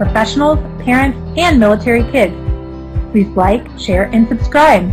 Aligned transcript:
professionals, 0.00 0.58
parents, 0.82 1.18
and 1.36 1.60
military 1.60 2.02
kids. 2.10 2.34
Please 3.12 3.28
like, 3.36 3.66
share, 3.78 4.04
and 4.14 4.26
subscribe. 4.28 4.84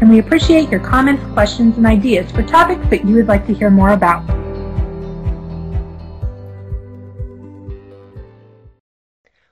And 0.00 0.08
we 0.08 0.18
appreciate 0.18 0.70
your 0.70 0.80
comments, 0.80 1.22
questions, 1.34 1.76
and 1.76 1.84
ideas 1.84 2.32
for 2.32 2.42
topics 2.42 2.80
that 2.88 3.04
you 3.04 3.16
would 3.16 3.26
like 3.26 3.46
to 3.48 3.52
hear 3.52 3.68
more 3.68 3.90
about. 3.90 4.26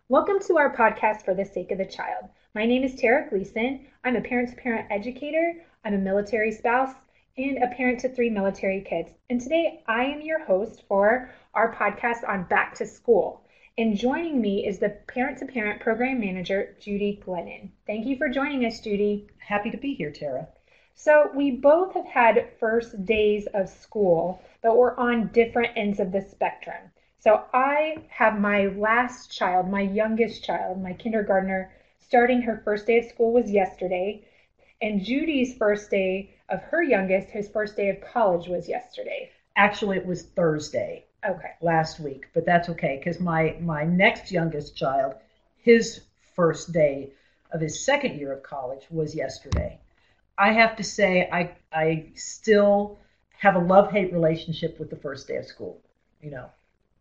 Welcome 0.08 0.38
to 0.46 0.56
our 0.56 0.74
podcast 0.74 1.22
for 1.22 1.34
the 1.34 1.44
sake 1.44 1.70
of 1.70 1.76
the 1.76 1.84
child. 1.84 2.30
My 2.54 2.64
name 2.64 2.82
is 2.82 2.94
Tara 2.94 3.28
Gleason. 3.28 3.84
I'm 4.04 4.16
a 4.16 4.22
parent 4.22 4.48
to 4.48 4.56
parent 4.56 4.86
educator, 4.90 5.66
I'm 5.84 5.92
a 5.92 5.98
military 5.98 6.50
spouse, 6.50 6.94
and 7.36 7.62
a 7.62 7.66
parent 7.76 8.00
to 8.00 8.08
three 8.08 8.30
military 8.30 8.80
kids. 8.80 9.10
And 9.28 9.38
today 9.38 9.82
I 9.86 10.04
am 10.04 10.22
your 10.22 10.42
host 10.46 10.84
for 10.88 11.30
our 11.52 11.74
podcast 11.74 12.26
on 12.26 12.44
back 12.44 12.74
to 12.76 12.86
school. 12.86 13.43
And 13.76 13.96
joining 13.96 14.40
me 14.40 14.64
is 14.64 14.78
the 14.78 14.90
parent 15.08 15.38
to 15.38 15.46
parent 15.46 15.80
program 15.80 16.20
manager, 16.20 16.76
Judy 16.80 17.20
Glennon. 17.26 17.70
Thank 17.88 18.06
you 18.06 18.16
for 18.16 18.28
joining 18.28 18.64
us, 18.64 18.78
Judy. 18.78 19.26
Happy 19.38 19.68
to 19.72 19.76
be 19.76 19.94
here, 19.94 20.12
Tara. 20.12 20.46
So, 20.94 21.32
we 21.34 21.50
both 21.50 21.92
have 21.94 22.06
had 22.06 22.52
first 22.60 23.04
days 23.04 23.48
of 23.52 23.68
school, 23.68 24.40
but 24.62 24.76
we're 24.76 24.96
on 24.96 25.32
different 25.32 25.76
ends 25.76 25.98
of 25.98 26.12
the 26.12 26.20
spectrum. 26.20 26.92
So, 27.18 27.46
I 27.52 27.96
have 28.10 28.38
my 28.38 28.68
last 28.68 29.32
child, 29.32 29.68
my 29.68 29.80
youngest 29.80 30.44
child, 30.44 30.80
my 30.80 30.92
kindergartner, 30.92 31.72
starting 31.98 32.42
her 32.42 32.62
first 32.64 32.86
day 32.86 32.98
of 32.98 33.06
school 33.06 33.32
was 33.32 33.50
yesterday. 33.50 34.24
And 34.82 35.04
Judy's 35.04 35.56
first 35.56 35.90
day 35.90 36.36
of 36.48 36.62
her 36.62 36.84
youngest, 36.84 37.30
his 37.30 37.48
first 37.48 37.74
day 37.76 37.88
of 37.88 38.00
college 38.00 38.46
was 38.46 38.68
yesterday. 38.68 39.32
Actually, 39.56 39.96
it 39.96 40.06
was 40.06 40.22
Thursday. 40.22 41.06
Okay. 41.26 41.52
Last 41.62 42.00
week, 42.00 42.26
but 42.34 42.44
that's 42.44 42.68
okay 42.68 42.98
because 42.98 43.18
my 43.18 43.56
my 43.60 43.84
next 43.84 44.30
youngest 44.30 44.76
child, 44.76 45.14
his 45.58 46.02
first 46.34 46.72
day 46.72 47.12
of 47.52 47.60
his 47.60 47.84
second 47.84 48.18
year 48.18 48.32
of 48.32 48.42
college 48.42 48.86
was 48.90 49.14
yesterday. 49.14 49.78
I 50.36 50.52
have 50.52 50.76
to 50.76 50.82
say, 50.82 51.28
I 51.32 51.56
I 51.72 52.10
still 52.14 52.98
have 53.38 53.56
a 53.56 53.60
love 53.60 53.90
hate 53.90 54.12
relationship 54.12 54.78
with 54.78 54.90
the 54.90 54.96
first 54.96 55.26
day 55.26 55.36
of 55.36 55.46
school. 55.46 55.80
You 56.20 56.30
know. 56.30 56.50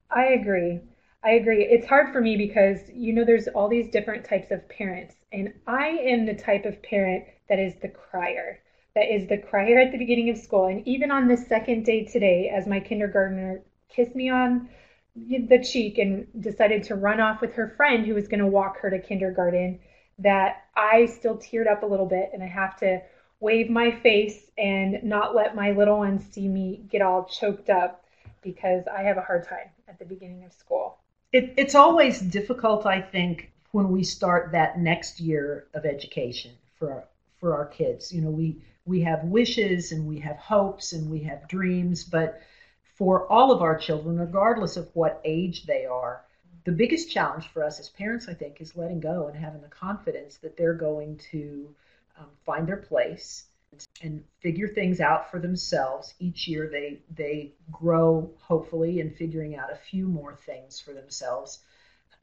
I 0.09 0.25
agree. 0.27 0.79
I 1.23 1.31
agree. 1.31 1.65
It's 1.65 1.87
hard 1.87 2.13
for 2.13 2.21
me 2.21 2.37
because 2.37 2.79
you 2.93 3.13
know 3.13 3.25
there's 3.25 3.47
all 3.49 3.67
these 3.67 3.89
different 3.89 4.25
types 4.25 4.51
of 4.51 4.67
parents, 4.69 5.15
and 5.33 5.53
I 5.67 5.87
am 5.87 6.25
the 6.25 6.35
type 6.35 6.65
of 6.65 6.81
parent 6.81 7.25
that 7.49 7.59
is 7.59 7.75
the 7.81 7.89
crier 7.89 8.59
that 8.95 9.13
is 9.13 9.27
the 9.27 9.37
crier 9.37 9.79
at 9.79 9.91
the 9.91 9.97
beginning 9.97 10.29
of 10.29 10.37
school. 10.37 10.65
And 10.65 10.87
even 10.87 11.11
on 11.11 11.27
the 11.27 11.37
second 11.37 11.83
day 11.83 12.05
today, 12.05 12.49
as 12.49 12.67
my 12.67 12.79
kindergartner 12.79 13.61
kissed 13.95 14.15
me 14.15 14.29
on 14.29 14.69
the 15.15 15.63
cheek 15.63 15.97
and 15.99 16.27
decided 16.39 16.83
to 16.83 16.95
run 16.95 17.19
off 17.19 17.41
with 17.41 17.53
her 17.53 17.69
friend 17.77 18.05
who 18.05 18.13
was 18.13 18.27
going 18.27 18.39
to 18.39 18.47
walk 18.47 18.79
her 18.79 18.89
to 18.89 18.99
kindergarten, 18.99 19.79
that 20.19 20.63
I 20.75 21.05
still 21.05 21.37
teared 21.37 21.71
up 21.71 21.83
a 21.83 21.85
little 21.85 22.05
bit 22.05 22.31
and 22.33 22.41
I 22.43 22.47
have 22.47 22.77
to 22.77 23.01
wave 23.39 23.69
my 23.69 23.91
face 23.91 24.49
and 24.57 25.03
not 25.03 25.35
let 25.35 25.55
my 25.55 25.71
little 25.71 25.99
one 25.99 26.19
see 26.19 26.47
me 26.47 26.83
get 26.89 27.01
all 27.01 27.25
choked 27.25 27.69
up 27.69 28.05
because 28.41 28.85
I 28.87 29.03
have 29.03 29.17
a 29.17 29.21
hard 29.21 29.47
time 29.47 29.69
at 29.87 29.99
the 29.99 30.05
beginning 30.05 30.43
of 30.45 30.53
school. 30.53 30.97
It, 31.31 31.53
it's 31.57 31.75
always 31.75 32.19
difficult, 32.19 32.85
I 32.85 33.01
think, 33.01 33.51
when 33.71 33.91
we 33.91 34.03
start 34.03 34.51
that 34.51 34.79
next 34.79 35.19
year 35.19 35.67
of 35.73 35.85
education 35.85 36.51
for 36.75 36.91
our, 36.91 37.03
for 37.39 37.55
our 37.55 37.65
kids. 37.65 38.13
You 38.13 38.21
know, 38.21 38.29
we 38.29 38.61
we 38.85 39.01
have 39.01 39.23
wishes 39.23 39.91
and 39.91 40.05
we 40.05 40.19
have 40.19 40.35
hopes 40.37 40.93
and 40.93 41.09
we 41.09 41.19
have 41.19 41.47
dreams, 41.47 42.03
but 42.03 42.41
for 42.95 43.31
all 43.31 43.51
of 43.51 43.61
our 43.61 43.77
children, 43.77 44.19
regardless 44.19 44.77
of 44.77 44.89
what 44.93 45.21
age 45.25 45.65
they 45.65 45.85
are, 45.85 46.23
the 46.65 46.71
biggest 46.71 47.11
challenge 47.11 47.47
for 47.47 47.63
us 47.63 47.79
as 47.79 47.89
parents, 47.89 48.27
I 48.29 48.33
think, 48.33 48.61
is 48.61 48.75
letting 48.75 48.99
go 48.99 49.27
and 49.27 49.35
having 49.35 49.61
the 49.61 49.67
confidence 49.67 50.37
that 50.37 50.55
they're 50.55 50.73
going 50.75 51.17
to 51.31 51.75
um, 52.17 52.27
find 52.45 52.67
their 52.67 52.77
place 52.77 53.45
and 54.01 54.23
figure 54.39 54.67
things 54.67 54.99
out 54.99 55.29
for 55.31 55.39
themselves. 55.39 56.13
Each 56.19 56.47
year, 56.47 56.69
they 56.71 56.99
they 57.13 57.53
grow, 57.71 58.31
hopefully, 58.39 58.99
in 58.99 59.11
figuring 59.11 59.55
out 59.55 59.71
a 59.71 59.75
few 59.75 60.07
more 60.07 60.35
things 60.45 60.79
for 60.79 60.93
themselves. 60.93 61.59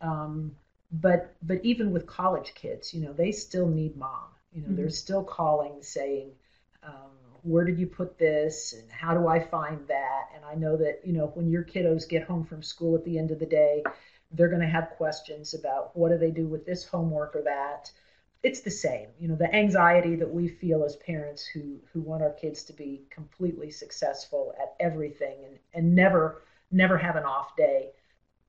Um, 0.01 0.53
but 0.93 1.35
but 1.43 1.61
even 1.65 1.91
with 1.91 2.07
college 2.07 2.55
kids, 2.55 2.95
you 2.95 3.03
know, 3.03 3.13
they 3.13 3.33
still 3.33 3.69
need 3.69 3.97
mom. 3.97 4.29
You 4.53 4.63
know, 4.63 4.69
mm-hmm. 4.69 4.77
they're 4.77 4.91
still 4.91 5.23
calling, 5.23 5.83
saying, 5.83 6.31
um, 6.83 7.11
where 7.43 7.65
did 7.65 7.79
you 7.79 7.87
put 7.87 8.19
this 8.19 8.73
and 8.73 8.91
how 8.91 9.15
do 9.15 9.29
I 9.29 9.41
find 9.41 9.87
that? 9.89 10.29
And 10.35 10.45
I 10.45 10.55
know 10.55 10.77
that, 10.77 11.01
you 11.05 11.13
know, 11.13 11.27
when 11.35 11.51
your 11.51 11.65
kiddos 11.65 12.09
get 12.09 12.25
home 12.25 12.45
from 12.45 12.63
school 12.63 12.95
at 12.97 13.05
the 13.05 13.19
end 13.19 13.31
of 13.31 13.39
the 13.39 13.47
day, 13.47 13.83
they're 14.33 14.49
going 14.49 14.61
to 14.61 14.69
have 14.69 14.91
questions 14.91 15.55
about 15.55 15.97
what 15.97 16.11
do 16.11 16.19
they 16.19 16.31
do 16.31 16.47
with 16.47 16.67
this 16.67 16.85
homework 16.85 17.35
or 17.35 17.43
that. 17.43 17.91
It's 18.43 18.61
the 18.61 18.71
same, 18.71 19.09
you 19.19 19.29
know, 19.29 19.37
the 19.37 19.55
anxiety 19.55 20.17
that 20.17 20.31
we 20.31 20.49
feel 20.49 20.85
as 20.85 20.97
parents 20.97 21.45
who 21.45 21.79
who 21.93 22.01
want 22.01 22.23
our 22.23 22.33
kids 22.33 22.63
to 22.65 22.73
be 22.73 23.03
completely 23.11 23.71
successful 23.71 24.55
at 24.59 24.75
everything 24.81 25.45
and 25.45 25.59
and 25.75 25.95
never 25.95 26.43
never 26.71 26.97
have 26.97 27.17
an 27.17 27.25
off 27.25 27.55
day. 27.57 27.91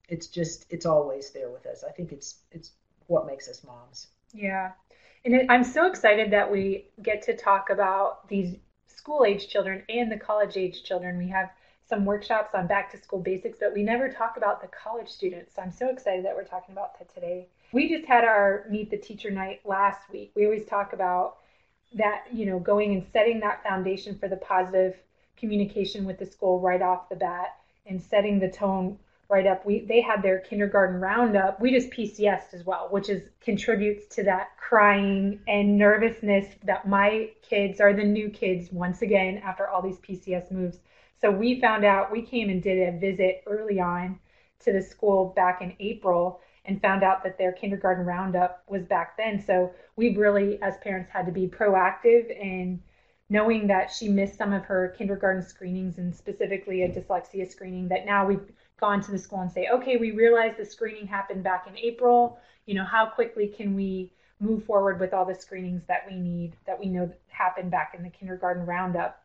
It's 0.08 0.28
just 0.28 0.66
it's 0.70 0.86
always 0.86 1.32
there 1.32 1.50
with 1.50 1.66
us. 1.66 1.84
I 1.84 1.92
think 1.92 2.14
it's 2.14 2.36
it's 2.52 2.72
what 3.08 3.28
makes 3.28 3.50
us 3.50 3.66
moms. 3.66 4.08
Yeah. 4.34 4.72
And 5.26 5.52
I'm 5.52 5.64
so 5.64 5.86
excited 5.88 6.32
that 6.32 6.50
we 6.50 6.88
get 7.02 7.22
to 7.24 7.36
talk 7.36 7.70
about 7.70 8.28
these 8.28 8.56
school 9.02 9.26
age 9.26 9.48
children 9.48 9.82
and 9.90 10.12
the 10.12 10.18
college 10.18 10.58
age 10.58 10.84
children. 10.84 11.18
We 11.18 11.28
have 11.30 11.50
some 11.90 12.06
workshops 12.06 12.54
on 12.54 12.68
back 12.68 12.92
to 12.92 12.98
school 12.98 13.20
basics, 13.20 13.58
but 13.60 13.74
we 13.74 13.82
never 13.82 14.10
talk 14.10 14.38
about 14.38 14.62
the 14.62 14.68
college 14.68 15.10
students. 15.10 15.56
So 15.56 15.64
I'm 15.64 15.72
so 15.72 15.90
excited 15.90 16.24
that 16.24 16.36
we're 16.36 16.44
talking 16.44 16.74
about 16.74 17.00
that 17.00 17.12
today. 17.12 17.48
We 17.74 17.90
just 17.90 18.06
had 18.06 18.24
our 18.24 18.66
meet 18.70 18.92
the 18.92 18.98
teacher 18.98 19.32
night 19.32 19.62
last 19.66 20.02
week. 20.12 20.32
We 20.36 20.46
always 20.46 20.66
talk 20.66 20.94
about 20.94 21.38
that, 21.96 22.26
you 22.32 22.46
know, 22.46 22.60
going 22.60 22.94
and 22.94 23.04
setting 23.12 23.40
that 23.40 23.64
foundation 23.64 24.20
for 24.20 24.28
the 24.28 24.38
positive 24.38 24.96
communication 25.36 26.06
with 26.06 26.20
the 26.20 26.26
school 26.26 26.60
right 26.60 26.82
off 26.82 27.10
the 27.10 27.16
bat 27.16 27.56
and 27.88 28.00
setting 28.00 28.40
the 28.40 28.50
tone 28.50 29.00
right 29.32 29.48
up. 29.48 29.66
We 29.66 29.86
they 29.86 30.02
had 30.02 30.22
their 30.22 30.40
kindergarten 30.40 31.00
roundup. 31.00 31.60
We 31.62 31.72
just 31.72 31.90
PCSed 31.90 32.54
as 32.54 32.66
well, 32.66 32.90
which 32.92 33.10
is 33.10 33.24
contributes 33.40 34.14
to 34.16 34.24
that 34.24 34.50
crying 34.58 35.40
and 35.48 35.78
nervousness 35.78 36.46
that 36.66 36.88
my 36.88 37.30
kids 37.42 37.80
are 37.80 37.94
the 37.94 38.04
new 38.04 38.30
kids 38.30 38.72
once 38.72 39.02
again 39.02 39.42
after 39.44 39.68
all 39.68 39.82
these 39.82 40.00
PCS 40.00 40.52
moves. 40.52 40.80
So 41.22 41.32
we 41.32 41.62
found 41.62 41.86
out 41.86 42.12
we 42.12 42.22
came 42.22 42.50
and 42.50 42.62
did 42.62 42.90
a 42.90 42.98
visit 43.00 43.44
early 43.48 43.80
on 43.80 44.20
to 44.66 44.74
the 44.74 44.82
school 44.82 45.34
back 45.36 45.62
in 45.62 45.76
April 45.80 46.42
and 46.66 46.82
found 46.82 47.04
out 47.04 47.24
that 47.24 47.38
their 47.38 47.54
kindergarten 47.54 48.06
roundup 48.06 48.64
was 48.68 48.84
back 48.84 49.18
then. 49.18 49.44
So 49.44 49.72
we 49.96 50.16
really, 50.16 50.62
as 50.62 50.78
parents, 50.78 51.10
had 51.12 51.26
to 51.26 51.32
be 51.32 51.48
proactive 51.48 52.30
in 52.30 52.82
knowing 53.30 53.68
that 53.68 53.90
she 53.90 54.10
missed 54.10 54.38
some 54.38 54.52
of 54.52 54.66
her 54.66 54.94
kindergarten 54.98 55.42
screenings 55.42 55.98
and 55.98 56.14
specifically 56.14 56.84
a 56.84 56.90
dyslexia 56.90 57.50
screening 57.50 57.88
that 57.88 58.06
now 58.06 58.26
we've 58.26 58.52
gone 58.82 59.00
to 59.02 59.12
the 59.12 59.18
school 59.18 59.40
and 59.40 59.52
say, 59.52 59.70
okay, 59.72 59.96
we 59.96 60.12
realize 60.12 60.58
the 60.58 60.66
screening 60.66 61.08
happened 61.08 61.44
back 61.44 61.68
in 61.68 61.78
April. 61.78 62.38
You 62.66 62.76
know, 62.76 62.84
how 62.84 63.06
quickly 63.06 63.48
can 63.48 63.76
we 63.76 64.12
move 64.40 64.66
forward 64.66 65.00
with 65.00 65.14
all 65.14 65.24
the 65.24 65.36
screenings 65.36 65.86
that 65.86 66.06
we 66.10 66.18
need 66.18 66.58
that 66.66 66.78
we 66.80 66.88
know 66.88 67.10
happened 67.30 67.72
back 67.72 67.94
in 67.96 68.04
the 68.04 68.10
kindergarten 68.10 68.66
roundup? 68.66 69.24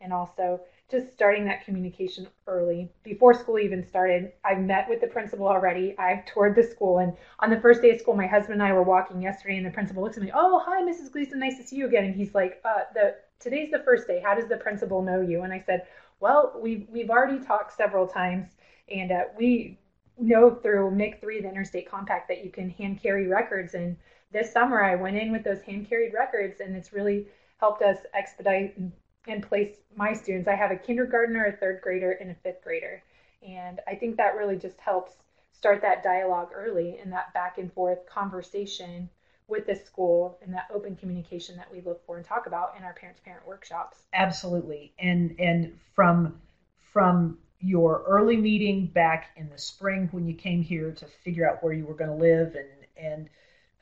And 0.00 0.12
also 0.12 0.60
just 0.90 1.12
starting 1.12 1.46
that 1.46 1.64
communication 1.64 2.28
early 2.46 2.92
before 3.02 3.32
school 3.32 3.58
even 3.58 3.82
started. 3.82 4.32
I've 4.44 4.58
met 4.58 4.88
with 4.90 5.00
the 5.00 5.06
principal 5.06 5.48
already. 5.48 5.96
I've 5.98 6.26
toured 6.26 6.54
the 6.54 6.62
school, 6.62 6.98
and 6.98 7.16
on 7.40 7.48
the 7.50 7.60
first 7.60 7.80
day 7.80 7.90
of 7.90 7.98
school, 7.98 8.14
my 8.14 8.26
husband 8.26 8.60
and 8.60 8.62
I 8.62 8.72
were 8.74 8.82
walking 8.82 9.22
yesterday, 9.22 9.56
and 9.56 9.64
the 9.64 9.70
principal 9.70 10.02
looks 10.02 10.18
at 10.18 10.22
me, 10.22 10.30
"Oh, 10.34 10.58
hi, 10.58 10.82
Mrs. 10.82 11.10
Gleason, 11.10 11.38
nice 11.38 11.56
to 11.56 11.62
see 11.62 11.76
you 11.76 11.86
again." 11.86 12.04
And 12.04 12.14
he's 12.14 12.34
like, 12.34 12.60
uh, 12.64 12.82
"The 12.92 13.16
today's 13.40 13.70
the 13.70 13.80
first 13.80 14.06
day. 14.06 14.20
How 14.20 14.34
does 14.34 14.48
the 14.48 14.58
principal 14.58 15.00
know 15.02 15.22
you?" 15.22 15.42
And 15.42 15.52
I 15.52 15.60
said, 15.60 15.86
"Well, 16.20 16.52
we've 16.60 16.86
we've 16.90 17.10
already 17.10 17.40
talked 17.44 17.72
several 17.72 18.06
times, 18.06 18.54
and 18.88 19.12
uh, 19.12 19.24
we 19.36 19.78
know 20.18 20.54
through 20.54 20.90
MIC3, 20.90 21.42
the 21.42 21.48
Interstate 21.48 21.90
Compact, 21.90 22.28
that 22.28 22.44
you 22.44 22.50
can 22.50 22.70
hand 22.70 23.00
carry 23.02 23.26
records. 23.26 23.74
And 23.74 23.96
this 24.32 24.52
summer, 24.52 24.82
I 24.82 24.94
went 24.94 25.16
in 25.16 25.32
with 25.32 25.44
those 25.44 25.60
hand 25.62 25.88
carried 25.88 26.14
records, 26.14 26.60
and 26.60 26.76
it's 26.76 26.92
really 26.92 27.26
helped 27.58 27.82
us 27.82 27.98
expedite 28.14 28.76
and, 28.76 28.92
and 29.26 29.42
place 29.42 29.76
my 29.94 30.12
students. 30.12 30.48
I 30.48 30.54
have 30.54 30.70
a 30.70 30.76
kindergartner, 30.76 31.46
a 31.46 31.52
third 31.52 31.80
grader, 31.82 32.12
and 32.12 32.30
a 32.30 32.34
fifth 32.34 32.62
grader. 32.62 33.02
And 33.46 33.80
I 33.86 33.94
think 33.94 34.16
that 34.16 34.36
really 34.36 34.56
just 34.56 34.80
helps 34.80 35.12
start 35.52 35.80
that 35.82 36.02
dialogue 36.02 36.50
early 36.54 36.98
and 36.98 37.12
that 37.12 37.32
back 37.32 37.58
and 37.58 37.72
forth 37.72 38.06
conversation 38.06 39.08
with 39.48 39.66
the 39.66 39.74
school 39.74 40.38
and 40.42 40.52
that 40.52 40.66
open 40.74 40.96
communication 40.96 41.56
that 41.56 41.70
we 41.70 41.80
look 41.80 42.04
for 42.04 42.16
and 42.16 42.26
talk 42.26 42.46
about 42.46 42.74
in 42.76 42.82
our 42.82 42.92
parent 42.94 43.16
to 43.16 43.22
parent 43.22 43.46
workshops. 43.46 44.02
Absolutely. 44.12 44.92
And 44.98 45.36
and 45.38 45.78
from 45.94 46.40
from 46.78 47.38
your 47.66 48.04
early 48.06 48.36
meeting 48.36 48.86
back 48.86 49.30
in 49.36 49.50
the 49.50 49.58
spring 49.58 50.08
when 50.12 50.26
you 50.26 50.34
came 50.34 50.62
here 50.62 50.92
to 50.92 51.06
figure 51.24 51.48
out 51.48 51.62
where 51.62 51.72
you 51.72 51.84
were 51.84 51.94
going 51.94 52.10
to 52.10 52.16
live 52.16 52.54
and 52.54 52.68
and 52.96 53.28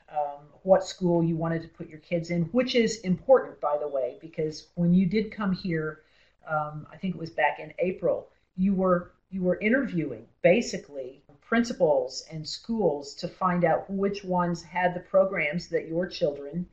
um, 0.09 0.45
what 0.63 0.83
school 0.83 1.23
you 1.23 1.35
wanted 1.35 1.61
to 1.61 1.67
put 1.67 1.89
your 1.89 1.99
kids 1.99 2.29
in, 2.29 2.43
which 2.45 2.75
is 2.75 2.99
important, 3.01 3.59
by 3.59 3.77
the 3.79 3.87
way, 3.87 4.17
because 4.21 4.67
when 4.75 4.93
you 4.93 5.05
did 5.05 5.31
come 5.31 5.51
here, 5.51 6.01
um, 6.47 6.85
I 6.91 6.97
think 6.97 7.15
it 7.15 7.19
was 7.19 7.31
back 7.31 7.59
in 7.59 7.73
April, 7.79 8.29
you 8.55 8.73
were 8.73 9.13
you 9.29 9.41
were 9.41 9.59
interviewing 9.59 10.25
basically 10.41 11.23
principals 11.41 12.25
and 12.31 12.47
schools 12.47 13.13
to 13.15 13.27
find 13.27 13.63
out 13.63 13.89
which 13.89 14.23
ones 14.23 14.63
had 14.63 14.95
the 14.95 14.99
programs 14.99 15.67
that 15.67 15.87
your 15.87 16.07
children 16.07 16.65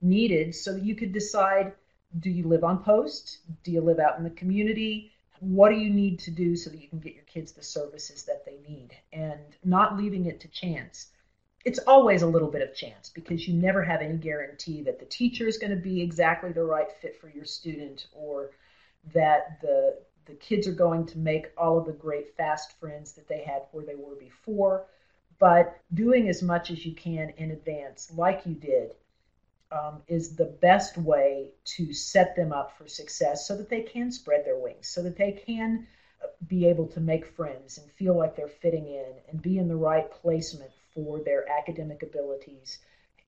needed 0.00 0.54
so 0.54 0.72
that 0.72 0.82
you 0.82 0.94
could 0.94 1.12
decide 1.12 1.72
do 2.20 2.30
you 2.30 2.48
live 2.48 2.64
on 2.64 2.82
post? 2.82 3.38
Do 3.64 3.70
you 3.70 3.80
live 3.80 3.98
out 3.98 4.16
in 4.16 4.24
the 4.24 4.30
community? 4.30 5.12
What 5.40 5.70
do 5.70 5.76
you 5.76 5.90
need 5.90 6.18
to 6.20 6.30
do 6.30 6.56
so 6.56 6.70
that 6.70 6.80
you 6.80 6.88
can 6.88 6.98
get 6.98 7.14
your 7.14 7.24
kids 7.24 7.52
the 7.52 7.62
services 7.62 8.24
that 8.24 8.44
they 8.44 8.58
need 8.68 8.90
and 9.12 9.40
not 9.64 9.96
leaving 9.96 10.26
it 10.26 10.40
to 10.40 10.48
chance? 10.48 11.08
It's 11.64 11.78
always 11.80 12.22
a 12.22 12.26
little 12.26 12.50
bit 12.50 12.62
of 12.62 12.74
chance 12.74 13.08
because 13.08 13.46
you 13.46 13.54
never 13.54 13.82
have 13.82 14.00
any 14.00 14.16
guarantee 14.16 14.82
that 14.82 14.98
the 14.98 15.06
teacher 15.06 15.46
is 15.46 15.58
going 15.58 15.70
to 15.70 15.82
be 15.82 16.00
exactly 16.00 16.52
the 16.52 16.64
right 16.64 16.90
fit 17.00 17.20
for 17.20 17.28
your 17.28 17.44
student 17.44 18.06
or 18.12 18.50
that 19.12 19.60
the 19.60 19.98
the 20.28 20.34
kids 20.34 20.68
are 20.68 20.72
going 20.72 21.06
to 21.06 21.18
make 21.18 21.46
all 21.56 21.78
of 21.78 21.86
the 21.86 21.92
great 21.92 22.36
fast 22.36 22.78
friends 22.78 23.12
that 23.12 23.26
they 23.26 23.42
had 23.42 23.62
where 23.72 23.84
they 23.84 23.94
were 23.94 24.14
before, 24.14 24.84
but 25.38 25.80
doing 25.94 26.28
as 26.28 26.42
much 26.42 26.70
as 26.70 26.84
you 26.84 26.94
can 26.94 27.30
in 27.38 27.50
advance, 27.50 28.12
like 28.14 28.44
you 28.44 28.54
did, 28.54 28.94
um, 29.70 30.02
is 30.08 30.34
the 30.34 30.46
best 30.60 30.96
way 30.96 31.50
to 31.64 31.92
set 31.92 32.34
them 32.36 32.52
up 32.52 32.76
for 32.76 32.86
success 32.88 33.46
so 33.46 33.56
that 33.56 33.68
they 33.68 33.82
can 33.82 34.10
spread 34.10 34.44
their 34.44 34.56
wings, 34.56 34.88
so 34.88 35.02
that 35.02 35.16
they 35.16 35.32
can 35.32 35.86
be 36.46 36.66
able 36.66 36.86
to 36.86 37.00
make 37.00 37.26
friends 37.26 37.78
and 37.78 37.90
feel 37.92 38.16
like 38.16 38.34
they're 38.34 38.48
fitting 38.48 38.88
in 38.88 39.14
and 39.28 39.42
be 39.42 39.58
in 39.58 39.68
the 39.68 39.76
right 39.76 40.10
placement 40.10 40.72
for 40.94 41.20
their 41.20 41.48
academic 41.48 42.02
abilities 42.02 42.78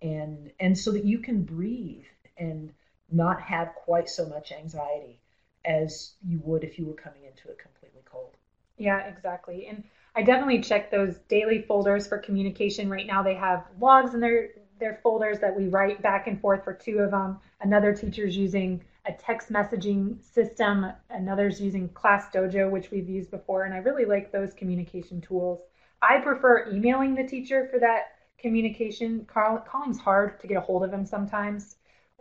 and 0.03 0.51
and 0.61 0.77
so 0.77 0.91
that 0.91 1.05
you 1.05 1.19
can 1.19 1.43
breathe 1.43 2.05
and 2.37 2.73
not 3.11 3.41
have 3.41 3.75
quite 3.75 4.09
so 4.09 4.27
much 4.27 4.53
anxiety 4.53 5.19
as 5.65 6.13
you 6.27 6.39
would 6.41 6.65
if 6.65 6.79
you 6.79 6.87
were 6.87 6.95
coming 6.95 7.25
into 7.25 7.49
it 7.49 7.59
completely 7.59 8.03
cold. 8.05 8.37
Yeah, 8.79 9.01
exactly. 9.07 9.67
And 9.67 9.85
I 10.17 10.23
definitely 10.23 10.61
check 10.61 10.91
those 10.91 11.19
daily 11.29 11.61
folders 11.61 12.07
for 12.07 12.19
communication. 12.19 12.89
Right 12.89 13.07
now, 13.07 13.23
they 13.23 13.35
have 13.35 13.65
logs 13.79 14.15
in 14.15 14.21
their 14.21 14.49
their 14.81 14.99
folders 15.03 15.39
that 15.41 15.55
we 15.55 15.69
write 15.69 16.03
back 16.03 16.27
and 16.27 16.41
forth 16.41 16.65
for 16.65 16.73
two 16.73 16.99
of 16.99 17.11
them. 17.11 17.39
Another 17.61 17.95
teacher's 17.95 18.37
using 18.37 18.83
a 19.07 19.13
text 19.13 19.53
messaging 19.53 20.23
system. 20.23 20.93
Another's 21.11 21.61
using 21.61 21.89
Class 21.91 22.27
Dojo, 22.35 22.71
which 22.71 22.91
we've 22.91 23.09
used 23.09 23.31
before, 23.31 23.65
and 23.65 23.75
I 23.75 23.79
really 23.79 24.05
like 24.05 24.33
those 24.33 24.53
communication 24.55 25.21
tools. 25.21 25.61
I 26.03 26.19
prefer 26.21 26.71
emailing 26.71 27.15
the 27.15 27.25
teacher 27.25 27.69
for 27.71 27.79
that 27.81 28.13
communication. 28.39 29.25
Call, 29.27 29.59
calling's 29.59 30.01
hard 30.01 30.41
to 30.41 30.47
get 30.47 30.57
a 30.57 30.61
hold 30.61 30.83
of 30.83 30.91
them 30.91 31.05
sometimes, 31.05 31.77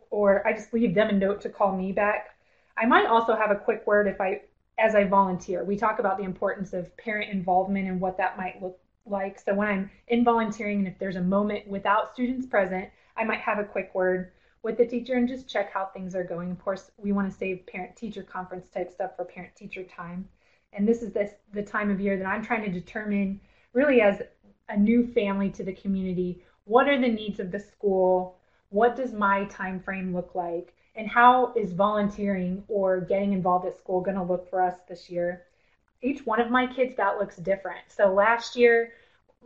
or 0.10 0.46
I 0.46 0.54
just 0.54 0.74
leave 0.74 0.94
them 0.94 1.10
a 1.10 1.14
note 1.14 1.42
to 1.42 1.50
call 1.50 1.76
me 1.76 1.92
back. 1.92 2.36
I 2.78 2.86
might 2.86 3.08
also 3.08 3.36
have 3.36 3.52
a 3.52 3.56
quick 3.56 3.86
word 3.86 4.08
if 4.08 4.20
I, 4.20 4.42
as 4.78 4.96
I 4.96 5.06
volunteer. 5.06 5.64
We 5.64 5.78
talk 5.78 6.00
about 6.00 6.18
the 6.18 6.24
importance 6.24 6.74
of 6.74 6.96
parent 6.98 7.32
involvement 7.32 7.88
and 7.88 8.00
what 8.02 8.18
that 8.18 8.38
might 8.38 8.62
look 8.62 8.80
like. 9.10 9.40
So 9.40 9.54
when 9.54 9.68
I'm 9.68 9.92
in 10.08 10.24
volunteering 10.24 10.80
and 10.80 10.88
if 10.88 10.98
there's 11.00 11.16
a 11.16 11.22
moment 11.22 11.68
without 11.68 12.14
students 12.14 12.46
present, 12.46 12.90
I 13.18 13.24
might 13.24 13.40
have 13.40 13.60
a 13.60 13.64
quick 13.64 13.92
word 13.94 14.32
with 14.64 14.78
the 14.78 14.86
teacher 14.86 15.16
and 15.16 15.28
just 15.28 15.48
check 15.48 15.72
how 15.72 15.86
things 15.86 16.16
are 16.16 16.24
going. 16.24 16.52
Of 16.52 16.60
course, 16.64 16.92
we 16.98 17.12
want 17.12 17.32
to 17.32 17.38
save 17.38 17.66
parent 17.66 17.96
teacher 17.96 18.24
conference 18.24 18.70
type 18.70 18.92
stuff 18.92 19.16
for 19.16 19.26
parent 19.26 19.56
teacher 19.56 19.84
time. 19.84 20.28
And 20.74 20.88
this 20.88 21.02
is 21.02 21.14
this 21.14 21.32
the 21.54 21.64
time 21.64 21.90
of 21.90 22.00
year 22.00 22.18
that 22.18 22.28
I'm 22.28 22.44
trying 22.44 22.64
to 22.64 22.72
determine 22.72 23.40
really 23.74 24.02
as 24.02 24.22
a 24.68 24.78
new 24.78 25.08
family 25.08 25.50
to 25.52 25.64
the 25.64 25.74
community, 25.74 26.44
what 26.66 26.88
are 26.88 27.00
the 27.00 27.08
needs 27.08 27.40
of 27.40 27.52
the 27.52 27.60
school? 27.60 28.38
What 28.70 28.96
does 28.96 29.14
my 29.14 29.46
time 29.46 29.80
frame 29.80 30.14
look 30.14 30.36
like? 30.36 30.76
and 31.00 31.08
how 31.08 31.54
is 31.56 31.72
volunteering 31.72 32.62
or 32.68 33.00
getting 33.00 33.32
involved 33.32 33.66
at 33.66 33.78
school 33.78 34.02
going 34.02 34.18
to 34.18 34.24
look 34.24 34.50
for 34.50 34.62
us 34.62 34.76
this 34.90 35.10
year? 35.10 35.46
Each 36.02 36.26
one 36.26 36.40
of 36.40 36.50
my 36.50 36.66
kids, 36.68 36.96
that 36.96 37.18
looks 37.18 37.36
different. 37.38 37.82
So 37.90 38.14
last 38.14 38.56
year, 38.56 38.94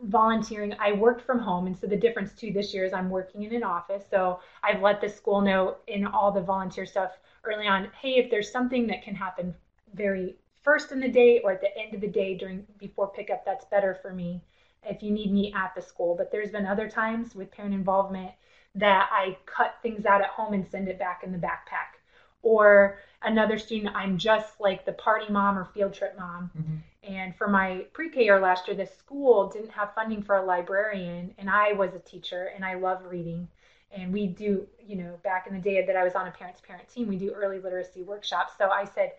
volunteering, 0.02 0.74
I 0.78 0.92
worked 0.92 1.22
from 1.22 1.38
home. 1.38 1.66
And 1.66 1.76
so 1.76 1.86
the 1.86 1.96
difference 1.96 2.32
too 2.32 2.52
this 2.52 2.74
year 2.74 2.84
is 2.84 2.92
I'm 2.92 3.10
working 3.10 3.42
in 3.42 3.54
an 3.54 3.62
office. 3.62 4.04
So 4.10 4.40
I've 4.62 4.82
let 4.82 5.00
the 5.00 5.08
school 5.08 5.40
know 5.40 5.76
in 5.86 6.06
all 6.06 6.32
the 6.32 6.40
volunteer 6.40 6.86
stuff 6.86 7.12
early 7.44 7.66
on 7.66 7.88
hey, 8.00 8.16
if 8.16 8.30
there's 8.30 8.50
something 8.50 8.86
that 8.86 9.02
can 9.02 9.14
happen 9.14 9.54
very 9.94 10.36
first 10.62 10.92
in 10.92 11.00
the 11.00 11.08
day 11.08 11.40
or 11.44 11.52
at 11.52 11.60
the 11.60 11.76
end 11.78 11.94
of 11.94 12.00
the 12.00 12.08
day 12.08 12.36
during 12.36 12.66
before 12.78 13.08
pickup, 13.08 13.44
that's 13.44 13.66
better 13.66 13.98
for 14.00 14.12
me 14.12 14.42
if 14.86 15.02
you 15.02 15.10
need 15.10 15.32
me 15.32 15.52
at 15.54 15.74
the 15.74 15.82
school. 15.82 16.14
But 16.16 16.30
there's 16.32 16.50
been 16.50 16.66
other 16.66 16.88
times 16.88 17.34
with 17.34 17.50
parent 17.50 17.74
involvement 17.74 18.32
that 18.74 19.08
I 19.12 19.36
cut 19.46 19.76
things 19.82 20.04
out 20.04 20.20
at 20.20 20.28
home 20.28 20.52
and 20.52 20.66
send 20.66 20.88
it 20.88 20.98
back 20.98 21.22
in 21.22 21.32
the 21.32 21.38
backpack. 21.38 22.00
Or 22.42 22.98
another 23.24 23.58
student, 23.58 23.94
I'm 23.94 24.18
just 24.18 24.60
like 24.60 24.84
the 24.84 24.92
party 24.92 25.32
mom 25.32 25.58
or 25.58 25.64
field 25.64 25.94
trip 25.94 26.16
mom. 26.18 26.50
Mm-hmm. 26.58 26.76
And 27.14 27.36
for 27.36 27.48
my 27.48 27.84
pre 27.92 28.10
K 28.10 28.24
year 28.24 28.40
last 28.40 28.66
year, 28.66 28.76
the 28.76 28.86
school 28.86 29.48
didn't 29.48 29.70
have 29.70 29.94
funding 29.94 30.22
for 30.22 30.36
a 30.36 30.44
librarian, 30.44 31.34
and 31.38 31.50
I 31.50 31.72
was 31.72 31.94
a 31.94 31.98
teacher 31.98 32.50
and 32.54 32.64
I 32.64 32.74
love 32.74 33.04
reading. 33.06 33.48
And 33.92 34.12
we 34.12 34.26
do, 34.26 34.66
you 34.84 34.96
know, 34.96 35.18
back 35.22 35.46
in 35.46 35.54
the 35.54 35.60
day 35.60 35.84
that 35.86 35.96
I 35.96 36.02
was 36.02 36.14
on 36.14 36.26
a 36.26 36.30
parent 36.30 36.56
to 36.56 36.62
parent 36.62 36.88
team, 36.88 37.06
we 37.06 37.16
do 37.16 37.30
early 37.30 37.60
literacy 37.60 38.02
workshops. 38.02 38.54
So 38.58 38.68
I 38.70 38.84
said, 38.84 39.12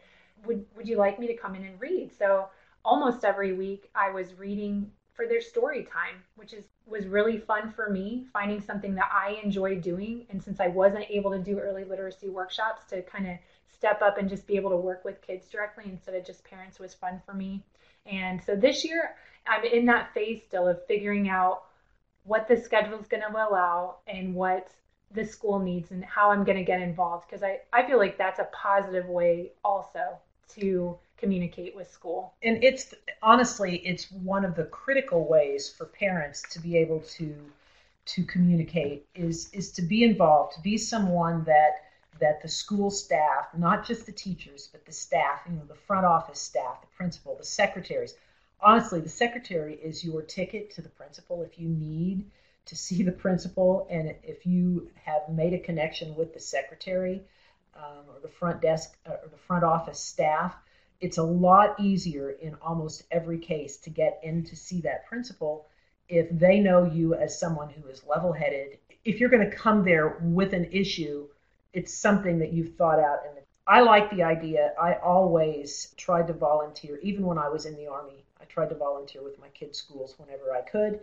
would, 0.45 0.65
would 0.75 0.87
you 0.87 0.97
like 0.97 1.17
me 1.17 1.27
to 1.27 1.35
come 1.35 1.55
in 1.55 1.63
and 1.63 1.79
read? 1.79 2.11
So 2.17 2.49
almost 2.83 3.23
every 3.23 3.53
week 3.53 3.89
I 3.95 4.11
was 4.11 4.33
reading 4.37 4.91
for 5.15 5.27
their 5.27 5.41
story 5.41 5.83
time, 5.83 6.15
which 6.35 6.53
is 6.53 6.65
was 6.85 7.07
really 7.07 7.37
fun 7.37 7.71
for 7.71 7.89
me, 7.89 8.25
finding 8.33 8.61
something 8.61 8.93
that 8.95 9.09
I 9.11 9.39
enjoy 9.43 9.79
doing. 9.79 10.25
And 10.29 10.43
since 10.43 10.59
I 10.59 10.67
wasn't 10.67 11.05
able 11.09 11.31
to 11.31 11.39
do 11.39 11.59
early 11.59 11.83
literacy 11.83 12.29
workshops 12.29 12.83
to 12.89 13.01
kind 13.01 13.27
of 13.27 13.37
step 13.71 14.01
up 14.01 14.17
and 14.17 14.29
just 14.29 14.47
be 14.47 14.55
able 14.55 14.69
to 14.71 14.77
work 14.77 15.03
with 15.03 15.21
kids 15.21 15.47
directly 15.47 15.85
instead 15.87 16.15
of 16.15 16.25
just 16.25 16.43
parents 16.43 16.79
was 16.79 16.93
fun 16.93 17.21
for 17.25 17.33
me. 17.33 17.63
And 18.05 18.43
so 18.43 18.55
this 18.55 18.85
year 18.85 19.15
I'm 19.47 19.63
in 19.63 19.85
that 19.85 20.13
phase 20.13 20.43
still 20.43 20.67
of 20.67 20.85
figuring 20.85 21.29
out 21.29 21.63
what 22.23 22.47
the 22.47 22.57
schedule 22.57 22.99
is 22.99 23.07
going 23.07 23.23
to 23.23 23.31
allow 23.31 23.97
and 24.07 24.33
what 24.33 24.71
the 25.11 25.23
school 25.23 25.59
needs 25.59 25.91
and 25.91 26.03
how 26.03 26.31
I'm 26.31 26.43
going 26.43 26.57
to 26.57 26.63
get 26.63 26.81
involved 26.81 27.27
because 27.27 27.43
I, 27.43 27.59
I 27.71 27.87
feel 27.87 27.97
like 27.97 28.17
that's 28.17 28.39
a 28.39 28.49
positive 28.51 29.07
way 29.07 29.51
also 29.63 30.17
to 30.55 30.97
communicate 31.17 31.75
with 31.75 31.89
school. 31.91 32.33
And 32.43 32.63
it's 32.63 32.93
honestly, 33.21 33.77
it's 33.77 34.11
one 34.11 34.45
of 34.45 34.55
the 34.55 34.65
critical 34.65 35.27
ways 35.27 35.69
for 35.69 35.85
parents 35.85 36.43
to 36.51 36.59
be 36.59 36.77
able 36.77 36.99
to 37.17 37.35
to 38.05 38.23
communicate 38.23 39.07
is 39.15 39.49
is 39.51 39.71
to 39.71 39.81
be 39.81 40.03
involved, 40.03 40.53
to 40.55 40.61
be 40.61 40.77
someone 40.77 41.43
that 41.45 41.85
that 42.19 42.41
the 42.41 42.47
school 42.47 42.89
staff, 42.89 43.47
not 43.57 43.85
just 43.85 44.05
the 44.05 44.11
teachers, 44.11 44.69
but 44.71 44.85
the 44.85 44.91
staff, 44.91 45.41
you 45.49 45.55
know, 45.55 45.65
the 45.67 45.75
front 45.75 46.05
office 46.05 46.39
staff, 46.39 46.79
the 46.81 46.87
principal, 46.95 47.35
the 47.35 47.43
secretaries. 47.43 48.15
Honestly, 48.61 49.01
the 49.01 49.09
secretary 49.09 49.75
is 49.75 50.03
your 50.03 50.21
ticket 50.21 50.71
to 50.71 50.81
the 50.81 50.89
principal 50.89 51.43
if 51.43 51.59
you 51.59 51.67
need 51.67 52.25
to 52.65 52.75
see 52.75 53.03
the 53.03 53.11
principal 53.11 53.87
and 53.89 54.15
if 54.23 54.45
you 54.45 54.89
have 55.03 55.21
made 55.29 55.53
a 55.53 55.59
connection 55.59 56.15
with 56.15 56.33
the 56.33 56.39
secretary 56.39 57.21
um, 57.75 58.05
or 58.07 58.19
the 58.21 58.27
front 58.27 58.61
desk 58.61 58.97
or 59.05 59.19
the 59.29 59.37
front 59.37 59.63
office 59.63 59.99
staff 59.99 60.55
it's 61.01 61.17
a 61.17 61.23
lot 61.23 61.79
easier 61.79 62.31
in 62.31 62.55
almost 62.61 63.03
every 63.11 63.37
case 63.37 63.77
to 63.77 63.89
get 63.89 64.19
in 64.23 64.43
to 64.45 64.55
see 64.55 64.81
that 64.81 65.05
principal 65.05 65.67
if 66.07 66.27
they 66.31 66.59
know 66.59 66.85
you 66.85 67.15
as 67.15 67.39
someone 67.39 67.69
who 67.69 67.87
is 67.87 68.05
level 68.05 68.31
headed. 68.31 68.77
If 69.03 69.19
you're 69.19 69.29
going 69.29 69.49
to 69.49 69.55
come 69.55 69.83
there 69.83 70.19
with 70.21 70.53
an 70.53 70.65
issue, 70.71 71.27
it's 71.73 71.93
something 71.93 72.39
that 72.39 72.53
you've 72.53 72.75
thought 72.75 72.99
out. 72.99 73.19
And 73.27 73.39
I 73.67 73.81
like 73.81 74.09
the 74.11 74.23
idea. 74.23 74.73
I 74.79 74.93
always 74.95 75.93
tried 75.97 76.27
to 76.27 76.33
volunteer, 76.33 76.99
even 77.01 77.25
when 77.25 77.37
I 77.37 77.49
was 77.49 77.65
in 77.65 77.75
the 77.75 77.87
Army. 77.87 78.23
I 78.39 78.45
tried 78.45 78.69
to 78.69 78.75
volunteer 78.75 79.23
with 79.23 79.39
my 79.39 79.49
kids' 79.49 79.79
schools 79.79 80.15
whenever 80.17 80.53
I 80.53 80.61
could. 80.61 80.99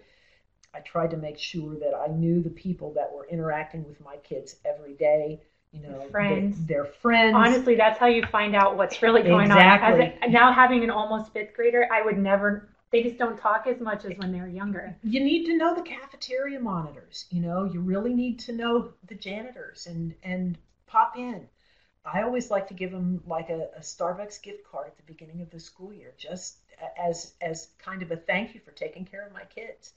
I 0.75 0.81
tried 0.81 1.11
to 1.11 1.17
make 1.17 1.39
sure 1.39 1.75
that 1.81 1.95
I 1.95 2.07
knew 2.07 2.43
the 2.43 2.51
people 2.51 2.93
that 2.95 3.13
were 3.13 3.27
interacting 3.27 3.85
with 3.85 4.01
my 4.01 4.17
kids 4.19 4.57
every 4.65 4.95
day 4.95 5.43
you 5.73 5.81
know, 5.81 6.07
friends. 6.11 6.65
They, 6.67 6.75
are 6.75 6.85
friends. 6.85 7.35
Honestly, 7.35 7.77
that's 7.77 7.99
how 7.99 8.07
you 8.07 8.23
find 8.31 8.55
out 8.55 8.77
what's 8.77 9.01
really 9.03 9.23
going 9.23 9.47
exactly. 9.47 10.07
on. 10.07 10.13
As 10.23 10.29
a, 10.29 10.31
now 10.31 10.53
having 10.53 10.85
an 10.85 10.91
almost 10.91 11.33
fifth 11.33 11.55
grader, 11.55 11.89
I 11.91 12.03
would 12.03 12.19
never. 12.19 12.69
They 12.91 13.03
just 13.03 13.17
don't 13.17 13.39
talk 13.39 13.67
as 13.67 13.81
much 13.81 14.05
as 14.05 14.13
when 14.19 14.33
they 14.33 14.41
were 14.41 14.47
younger. 14.49 14.95
You 15.03 15.25
need 15.25 15.47
to 15.47 15.57
know 15.57 15.75
the 15.75 15.81
cafeteria 15.81 16.61
monitors. 16.61 17.25
You 17.31 17.41
know, 17.41 17.65
you 17.65 17.81
really 17.81 18.13
need 18.13 18.39
to 18.41 18.53
know 18.53 18.93
the 19.09 19.15
janitors 19.15 19.87
and 19.87 20.15
and 20.23 20.59
pop 20.87 21.17
in. 21.17 21.49
I 22.05 22.23
always 22.23 22.51
like 22.51 22.69
to 22.69 22.75
give 22.75 22.91
them 22.91 23.23
like 23.27 23.49
a, 23.49 23.69
a 23.77 23.81
Starbucks 23.81 24.43
gift 24.43 24.65
card 24.71 24.89
at 24.89 24.97
the 24.97 25.05
beginning 25.05 25.41
of 25.41 25.51
the 25.51 25.61
school 25.61 25.93
year, 25.93 26.13
just 26.19 26.59
as 26.99 27.33
as 27.41 27.69
kind 27.79 28.03
of 28.03 28.11
a 28.11 28.17
thank 28.17 28.55
you 28.55 28.61
for 28.61 28.73
taking 28.73 29.07
care 29.07 29.27
of 29.27 29.33
my 29.33 29.45
kids. 29.45 29.95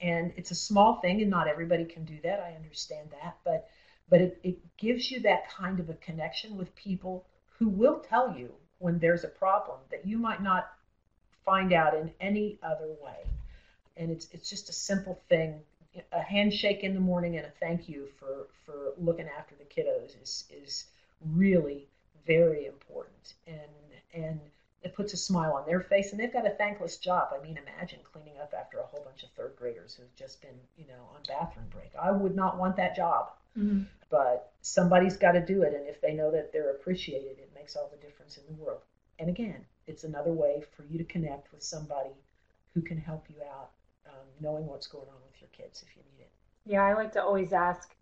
And 0.00 0.32
it's 0.36 0.52
a 0.52 0.54
small 0.54 1.00
thing, 1.00 1.20
and 1.20 1.30
not 1.30 1.48
everybody 1.48 1.84
can 1.84 2.04
do 2.04 2.18
that. 2.22 2.40
I 2.40 2.54
understand 2.54 3.10
that, 3.10 3.36
but 3.44 3.68
but 4.10 4.20
it, 4.20 4.38
it 4.42 4.58
gives 4.76 5.10
you 5.10 5.20
that 5.20 5.50
kind 5.50 5.80
of 5.80 5.90
a 5.90 5.94
connection 5.94 6.56
with 6.56 6.74
people 6.74 7.26
who 7.58 7.68
will 7.68 7.98
tell 7.98 8.34
you 8.36 8.52
when 8.78 8.98
there's 8.98 9.24
a 9.24 9.28
problem 9.28 9.78
that 9.90 10.06
you 10.06 10.18
might 10.18 10.42
not 10.42 10.72
find 11.44 11.72
out 11.72 11.94
in 11.94 12.12
any 12.20 12.58
other 12.62 12.88
way. 13.02 13.30
And 13.96 14.10
it's 14.10 14.28
it's 14.32 14.48
just 14.48 14.68
a 14.68 14.72
simple 14.72 15.20
thing. 15.28 15.60
A 16.12 16.20
handshake 16.20 16.84
in 16.84 16.94
the 16.94 17.00
morning 17.00 17.36
and 17.36 17.46
a 17.46 17.50
thank 17.58 17.88
you 17.88 18.08
for 18.18 18.46
for 18.64 18.92
looking 18.96 19.26
after 19.36 19.54
the 19.56 19.64
kiddos 19.64 20.22
is 20.22 20.44
is 20.50 20.84
really 21.34 21.88
very 22.26 22.66
important. 22.66 23.34
And 23.46 23.58
and 24.14 24.40
it 24.82 24.94
puts 24.94 25.12
a 25.12 25.16
smile 25.16 25.54
on 25.54 25.66
their 25.66 25.80
face 25.80 26.12
and 26.12 26.20
they've 26.20 26.32
got 26.32 26.46
a 26.46 26.50
thankless 26.50 26.98
job. 26.98 27.30
I 27.36 27.42
mean, 27.42 27.58
imagine 27.58 27.98
cleaning 28.12 28.38
up 28.40 28.54
after 28.56 28.78
a 28.78 28.86
whole 28.86 29.02
bunch 29.04 29.24
of 29.24 29.30
third 29.30 29.54
graders 29.56 29.94
who've 29.94 30.14
just 30.14 30.40
been, 30.40 30.54
you 30.76 30.86
know, 30.86 31.02
on 31.14 31.22
bathroom 31.26 31.66
break. 31.70 31.90
I 32.00 32.12
would 32.12 32.36
not 32.36 32.58
want 32.58 32.76
that 32.76 32.94
job. 32.94 33.32
Mm-hmm. 33.58 33.82
But 34.10 34.52
somebody's 34.62 35.16
got 35.16 35.32
to 35.32 35.44
do 35.44 35.62
it. 35.62 35.74
And 35.74 35.86
if 35.86 36.00
they 36.00 36.14
know 36.14 36.30
that 36.30 36.52
they're 36.52 36.70
appreciated, 36.70 37.38
it 37.38 37.50
makes 37.54 37.76
all 37.76 37.90
the 37.90 38.04
difference 38.04 38.38
in 38.38 38.44
the 38.46 38.62
world. 38.62 38.80
And 39.18 39.28
again, 39.28 39.64
it's 39.86 40.04
another 40.04 40.32
way 40.32 40.62
for 40.76 40.84
you 40.84 40.98
to 40.98 41.04
connect 41.04 41.52
with 41.52 41.62
somebody 41.62 42.10
who 42.74 42.80
can 42.80 42.98
help 42.98 43.26
you 43.28 43.36
out, 43.42 43.70
um, 44.06 44.26
knowing 44.40 44.66
what's 44.66 44.86
going 44.86 45.08
on 45.08 45.20
with 45.30 45.40
your 45.40 45.50
kids 45.50 45.82
if 45.82 45.96
you 45.96 46.02
need 46.02 46.22
it. 46.22 46.30
Yeah, 46.64 46.84
I 46.84 46.94
like 46.94 47.12
to 47.12 47.22
always 47.22 47.52
ask 47.52 47.94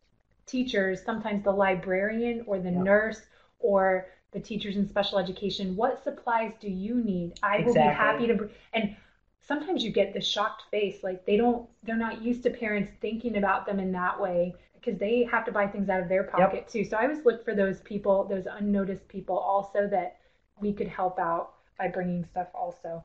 teachers, 0.47 1.03
sometimes 1.05 1.45
the 1.45 1.53
librarian 1.53 2.45
or 2.47 2.59
the 2.59 2.71
nurse 2.71 3.23
or 3.59 4.09
the 4.33 4.41
teachers 4.41 4.77
in 4.77 4.89
special 4.89 5.19
education, 5.19 5.77
what 5.77 6.03
supplies 6.05 6.53
do 6.61 6.69
you 6.71 6.97
need? 6.97 7.39
I 7.43 7.59
exactly. 7.59 7.83
will 7.83 7.89
be 7.89 7.95
happy 7.95 8.27
to. 8.27 8.51
And 8.75 8.97
sometimes 9.41 9.83
you 9.83 9.91
get 9.91 10.13
the 10.13 10.21
shocked 10.21 10.65
face, 10.71 11.03
like 11.03 11.25
they 11.25 11.37
don't, 11.37 11.69
they're 11.85 11.97
not 11.97 12.23
used 12.23 12.43
to 12.43 12.51
parents 12.51 12.91
thinking 13.01 13.37
about 13.39 13.67
them 13.67 13.79
in 13.79 13.93
that 13.93 14.21
way 14.21 14.55
because 14.87 15.01
they 15.01 15.29
have 15.31 15.45
to 15.45 15.53
buy 15.53 15.67
things 15.67 15.89
out 15.89 16.01
of 16.01 16.09
their 16.09 16.25
pocket 16.25 16.55
yep. 16.55 16.69
too. 16.69 16.85
So 16.85 16.97
I 16.97 17.03
always 17.03 17.25
look 17.25 17.45
for 17.45 17.55
those 17.55 17.81
people, 17.81 18.25
those 18.25 18.47
unnoticed 18.47 19.09
people, 19.09 19.37
also 19.37 19.89
that 19.89 20.19
we 20.61 20.73
could 20.73 20.89
help 20.89 21.19
out 21.19 21.55
by 21.79 21.89
bringing 21.89 22.25
stuff 22.25 22.49
also. 22.55 23.05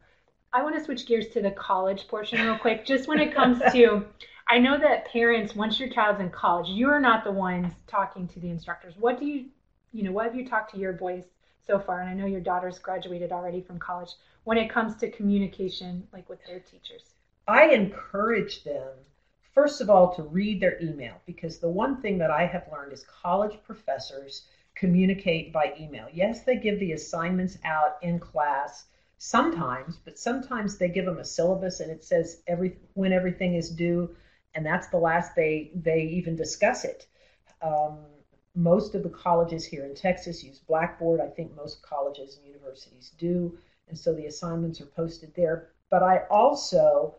I 0.54 0.64
want 0.64 0.76
to 0.76 0.84
switch 0.84 1.06
gears 1.06 1.28
to 1.30 1.42
the 1.42 1.52
college 1.52 2.08
portion 2.08 2.42
real 2.42 2.58
quick. 2.58 2.86
Just 2.86 3.08
when 3.08 3.20
it 3.20 3.34
comes 3.34 3.60
to, 3.74 4.06
I 4.48 4.60
know 4.60 4.78
that 4.78 5.06
parents, 5.06 5.56
once 5.56 5.80
your 5.80 5.90
child's 5.90 6.22
in 6.22 6.30
college, 6.30 6.68
you 6.70 6.90
are 6.90 7.00
not 7.00 7.24
the 7.24 7.32
ones 7.32 7.74
talking 7.88 8.28
to 8.30 8.40
the 8.40 8.50
instructors. 8.50 8.94
What 8.98 9.20
do 9.20 9.26
you 9.26 9.46
you 9.94 10.04
know, 10.04 10.12
what 10.12 10.26
have 10.26 10.36
you 10.36 10.48
talked 10.48 10.72
to 10.74 10.80
your 10.80 10.94
boys 10.94 11.24
so 11.66 11.80
far? 11.80 12.02
And 12.02 12.10
I 12.10 12.14
know 12.14 12.26
your 12.26 12.42
daughter's 12.42 12.80
graduated 12.80 13.32
already 13.32 13.62
from 13.62 13.80
college. 13.80 14.12
When 14.44 14.58
it 14.58 14.70
comes 14.70 14.96
to 14.98 15.12
communication, 15.12 16.08
like 16.14 16.30
with 16.30 16.40
their 16.48 16.60
teachers, 16.60 17.04
I 17.48 17.70
encourage 17.70 18.64
them, 18.64 18.94
first 19.54 19.82
of 19.82 19.90
all, 19.90 20.14
to 20.16 20.24
read 20.24 20.60
their 20.60 20.82
email 20.82 21.22
because 21.26 21.60
the 21.60 21.70
one 21.70 22.02
thing 22.02 22.18
that 22.18 22.32
I 22.32 22.46
have 22.46 22.68
learned 22.72 22.94
is 22.94 23.06
college 23.22 23.58
professors 23.64 24.48
communicate 24.76 25.52
by 25.52 25.74
email. 25.80 26.08
Yes, 26.12 26.44
they 26.44 26.58
give 26.58 26.80
the 26.80 26.94
assignments 26.94 27.58
out 27.64 27.98
in 28.02 28.20
class 28.20 28.86
sometimes, 29.18 29.98
but 30.04 30.18
sometimes 30.18 30.78
they 30.78 30.90
give 30.90 31.06
them 31.06 31.20
a 31.20 31.26
syllabus 31.26 31.80
and 31.80 31.92
it 31.92 32.04
says 32.04 32.42
every 32.48 32.78
when 32.94 33.12
everything 33.12 33.56
is 33.56 33.70
due, 33.70 34.16
and 34.56 34.66
that's 34.66 34.88
the 34.88 34.98
last 34.98 35.36
they 35.36 35.72
they 35.76 36.02
even 36.04 36.36
discuss 36.36 36.84
it. 36.86 37.08
Um, 37.62 38.00
most 38.56 38.96
of 38.96 39.04
the 39.04 39.10
colleges 39.10 39.64
here 39.64 39.86
in 39.86 39.96
Texas 39.96 40.44
use 40.44 40.60
Blackboard. 40.60 41.22
I 41.22 41.28
think 41.28 41.56
most 41.56 41.82
colleges 41.82 42.38
and 42.38 42.46
universities 42.46 43.12
do. 43.18 43.58
And 43.88 43.98
so 43.98 44.14
the 44.14 44.26
assignments 44.26 44.82
are 44.82 44.88
posted 44.88 45.34
there. 45.36 45.70
But 45.90 46.04
I 46.04 46.24
also, 46.30 47.16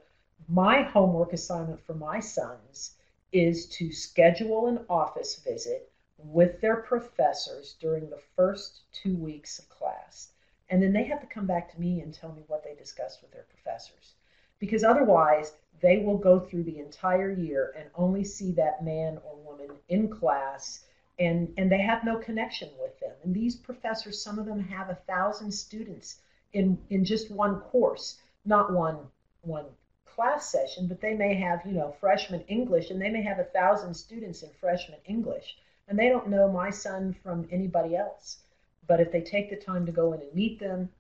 my 0.49 0.83
homework 0.83 1.33
assignment 1.33 1.81
for 1.81 1.95
my 1.95 2.21
sons 2.21 2.97
is 3.33 3.67
to 3.67 3.93
schedule 3.93 4.67
an 4.67 4.85
office 4.89 5.37
visit 5.37 5.91
with 6.19 6.61
their 6.61 6.77
professors 6.77 7.77
during 7.81 8.09
the 8.09 8.23
first 8.37 8.83
two 8.93 9.17
weeks 9.17 9.59
of 9.59 9.69
class. 9.69 10.33
And 10.71 10.83
then 10.83 10.93
they 10.93 11.05
have 11.05 11.21
to 11.21 11.27
come 11.27 11.47
back 11.47 11.73
to 11.73 11.81
me 11.81 12.01
and 12.01 12.15
tell 12.15 12.33
me 12.33 12.45
what 12.47 12.65
they 12.65 12.75
discussed 12.75 13.23
with 13.23 13.31
their 13.33 13.45
professors. 13.45 14.15
Because 14.59 14.85
otherwise, 14.85 15.55
they 15.81 15.99
will 15.99 16.17
go 16.17 16.39
through 16.39 16.63
the 16.63 16.79
entire 16.79 17.33
year 17.33 17.75
and 17.77 17.91
only 17.95 18.25
see 18.25 18.53
that 18.53 18.85
man 18.85 19.19
or 19.25 19.37
woman 19.37 19.77
in 19.89 20.09
class 20.09 20.85
and 21.19 21.53
and 21.59 21.71
they 21.71 21.81
have 21.81 22.05
no 22.05 22.17
connection 22.17 22.71
with 22.81 22.99
them. 23.01 23.13
And 23.23 23.35
these 23.35 23.57
professors, 23.57 24.23
some 24.23 24.39
of 24.39 24.47
them 24.47 24.61
have 24.61 24.89
a 24.89 24.95
thousand 25.07 25.53
students 25.53 26.21
in 26.53 26.79
in 26.91 27.05
just 27.05 27.31
one 27.31 27.61
course, 27.61 28.19
not 28.45 28.73
one 28.73 28.99
one 29.43 29.67
class 30.14 30.50
session, 30.50 30.87
but 30.87 31.00
they 31.00 31.14
may 31.14 31.35
have 31.35 31.64
you 31.64 31.73
know 31.73 31.95
freshman 32.00 32.42
English, 32.49 32.90
and 32.90 33.00
they 33.00 33.11
may 33.11 33.23
have 33.23 33.38
a 33.38 33.45
thousand 33.45 33.95
students 33.95 34.42
in 34.42 34.50
freshman 34.61 34.99
English, 35.07 35.57
and 35.88 35.99
they 35.99 36.09
don't 36.09 36.28
know 36.28 36.50
my 36.50 36.71
son 36.71 37.14
from 37.23 37.49
anybody 37.50 37.97
else. 37.97 38.38
But 38.87 39.00
if 39.00 39.12
they 39.12 39.23
take 39.23 39.49
the 39.49 39.57
time 39.57 39.87
to 39.87 39.92
go 39.92 40.12
in 40.12 40.21
and 40.21 40.35
meet 40.35 40.59
them, 40.59 40.90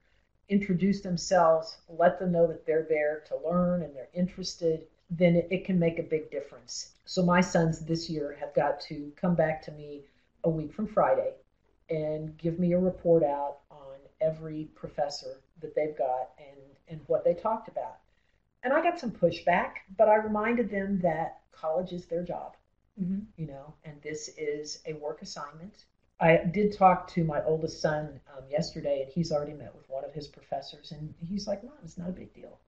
introduce 0.48 1.00
themselves, 1.00 1.78
let 1.88 2.18
them 2.18 2.32
know 2.32 2.46
that 2.46 2.66
they're 2.66 2.86
there 2.88 3.22
to 3.28 3.36
learn 3.48 3.82
and 3.82 3.94
they're 3.94 4.08
interested, 4.14 4.86
then 5.10 5.36
it, 5.36 5.48
it, 5.50 5.64
can 5.64 5.78
make 5.78 5.98
a 5.98 6.02
big 6.02 6.30
difference. 6.30 6.92
So 7.04 7.22
my 7.22 7.40
sons 7.40 7.80
this 7.80 8.08
year 8.08 8.36
have 8.40 8.54
got 8.54 8.80
to 8.82 9.12
come 9.16 9.34
back 9.34 9.62
to 9.62 9.72
me 9.72 10.02
a 10.44 10.50
week 10.50 10.72
from 10.72 10.86
Friday 10.86 11.32
and 11.90 12.36
give 12.38 12.58
me 12.58 12.72
a 12.72 12.78
report 12.78 13.22
out 13.22 13.58
on 13.70 13.96
every 14.20 14.68
professor 14.74 15.40
that 15.60 15.74
they've 15.74 15.96
got 15.96 16.30
and, 16.38 16.58
and 16.88 17.00
what 17.06 17.24
they 17.24 17.34
talked 17.34 17.68
about. 17.68 17.98
And 18.62 18.72
I 18.72 18.82
got 18.82 18.98
some 18.98 19.10
pushback, 19.10 19.78
but 19.96 20.08
I 20.08 20.16
reminded 20.16 20.70
them 20.70 21.00
that 21.00 21.40
college 21.52 21.92
is 21.92 22.06
their 22.06 22.22
job, 22.22 22.56
mm-hmm. 23.00 23.20
you 23.36 23.46
know, 23.46 23.74
and 23.84 24.00
this 24.02 24.30
is 24.38 24.80
a 24.86 24.92
work 24.94 25.22
assignment. 25.22 25.84
I 26.20 26.36
did 26.36 26.72
talk 26.72 27.08
to 27.08 27.24
my 27.24 27.42
oldest 27.44 27.80
son 27.80 28.20
um, 28.36 28.44
yesterday, 28.48 29.02
and 29.02 29.12
he's 29.12 29.32
already 29.32 29.54
met 29.54 29.74
with 29.74 29.88
one 29.90 30.04
of 30.04 30.12
his 30.12 30.28
professors, 30.28 30.92
and 30.92 31.12
he's 31.20 31.48
like, 31.48 31.64
"Mom, 31.64 31.72
it's 31.82 31.98
not 31.98 32.10
a 32.10 32.12
big 32.12 32.32
deal. 32.32 32.60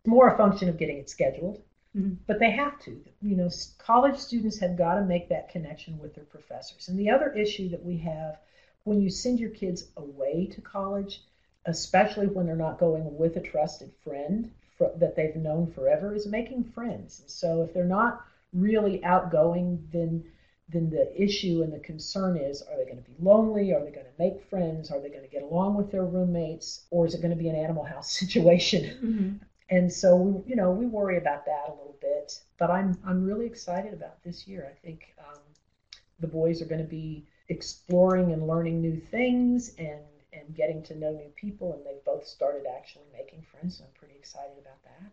It's 0.00 0.08
more 0.08 0.28
a 0.28 0.36
function 0.36 0.68
of 0.68 0.78
getting 0.78 0.98
it 0.98 1.08
scheduled." 1.08 1.62
Mm-hmm. 1.96 2.14
But 2.26 2.38
they 2.38 2.50
have 2.50 2.78
to. 2.80 3.00
You 3.22 3.36
know, 3.36 3.48
college 3.78 4.18
students 4.18 4.58
have 4.58 4.76
got 4.76 4.96
to 4.96 5.02
make 5.02 5.28
that 5.30 5.48
connection 5.48 5.98
with 5.98 6.14
their 6.14 6.24
professors. 6.24 6.88
And 6.88 6.98
the 6.98 7.10
other 7.10 7.32
issue 7.32 7.70
that 7.70 7.84
we 7.84 7.96
have 7.98 8.38
when 8.84 9.00
you 9.00 9.08
send 9.08 9.40
your 9.40 9.50
kids 9.50 9.88
away 9.96 10.46
to 10.52 10.60
college, 10.60 11.22
especially 11.66 12.26
when 12.26 12.46
they're 12.46 12.56
not 12.56 12.78
going 12.78 13.16
with 13.16 13.36
a 13.36 13.40
trusted 13.40 13.92
friend 14.04 14.50
that 14.80 15.14
they've 15.16 15.36
known 15.36 15.70
forever, 15.72 16.14
is 16.14 16.26
making 16.26 16.64
friends. 16.64 17.22
So 17.26 17.62
if 17.62 17.72
they're 17.72 17.84
not 17.84 18.24
really 18.52 19.02
outgoing, 19.04 19.86
then 19.92 20.24
then 20.72 20.88
the 20.88 21.10
issue 21.20 21.62
and 21.62 21.72
the 21.72 21.80
concern 21.80 22.36
is 22.36 22.62
are 22.62 22.76
they 22.76 22.84
going 22.84 23.02
to 23.02 23.10
be 23.10 23.16
lonely? 23.18 23.72
Are 23.72 23.84
they 23.84 23.90
going 23.90 24.06
to 24.06 24.22
make 24.22 24.42
friends? 24.48 24.90
Are 24.90 25.00
they 25.00 25.08
going 25.08 25.22
to 25.22 25.28
get 25.28 25.42
along 25.42 25.74
with 25.74 25.90
their 25.90 26.04
roommates? 26.04 26.86
Or 26.90 27.06
is 27.06 27.14
it 27.14 27.20
going 27.20 27.36
to 27.36 27.42
be 27.42 27.48
an 27.48 27.56
animal 27.56 27.84
house 27.84 28.12
situation? 28.18 28.84
Mm-hmm. 28.84 29.36
And 29.70 29.92
so 29.92 30.16
we, 30.16 30.50
you 30.50 30.56
know, 30.56 30.70
we 30.70 30.86
worry 30.86 31.16
about 31.16 31.44
that 31.46 31.64
a 31.68 31.70
little 31.70 31.96
bit. 32.00 32.38
But 32.58 32.70
I'm 32.70 32.98
I'm 33.04 33.24
really 33.24 33.46
excited 33.46 33.92
about 33.92 34.22
this 34.22 34.46
year. 34.46 34.70
I 34.70 34.86
think 34.86 35.14
um, 35.18 35.40
the 36.20 36.26
boys 36.26 36.62
are 36.62 36.66
going 36.66 36.82
to 36.82 36.88
be 36.88 37.26
exploring 37.48 38.32
and 38.32 38.46
learning 38.46 38.80
new 38.80 38.96
things 39.10 39.74
and 39.78 39.98
and 40.40 40.54
getting 40.54 40.82
to 40.84 40.94
know 40.96 41.12
new 41.12 41.30
people. 41.36 41.74
And 41.74 41.84
they've 41.84 42.04
both 42.04 42.26
started 42.26 42.64
actually 42.76 43.06
making 43.12 43.44
friends. 43.50 43.78
So 43.78 43.84
I'm 43.84 43.90
pretty 43.98 44.14
excited 44.18 44.58
about 44.60 44.82
that. 44.84 45.10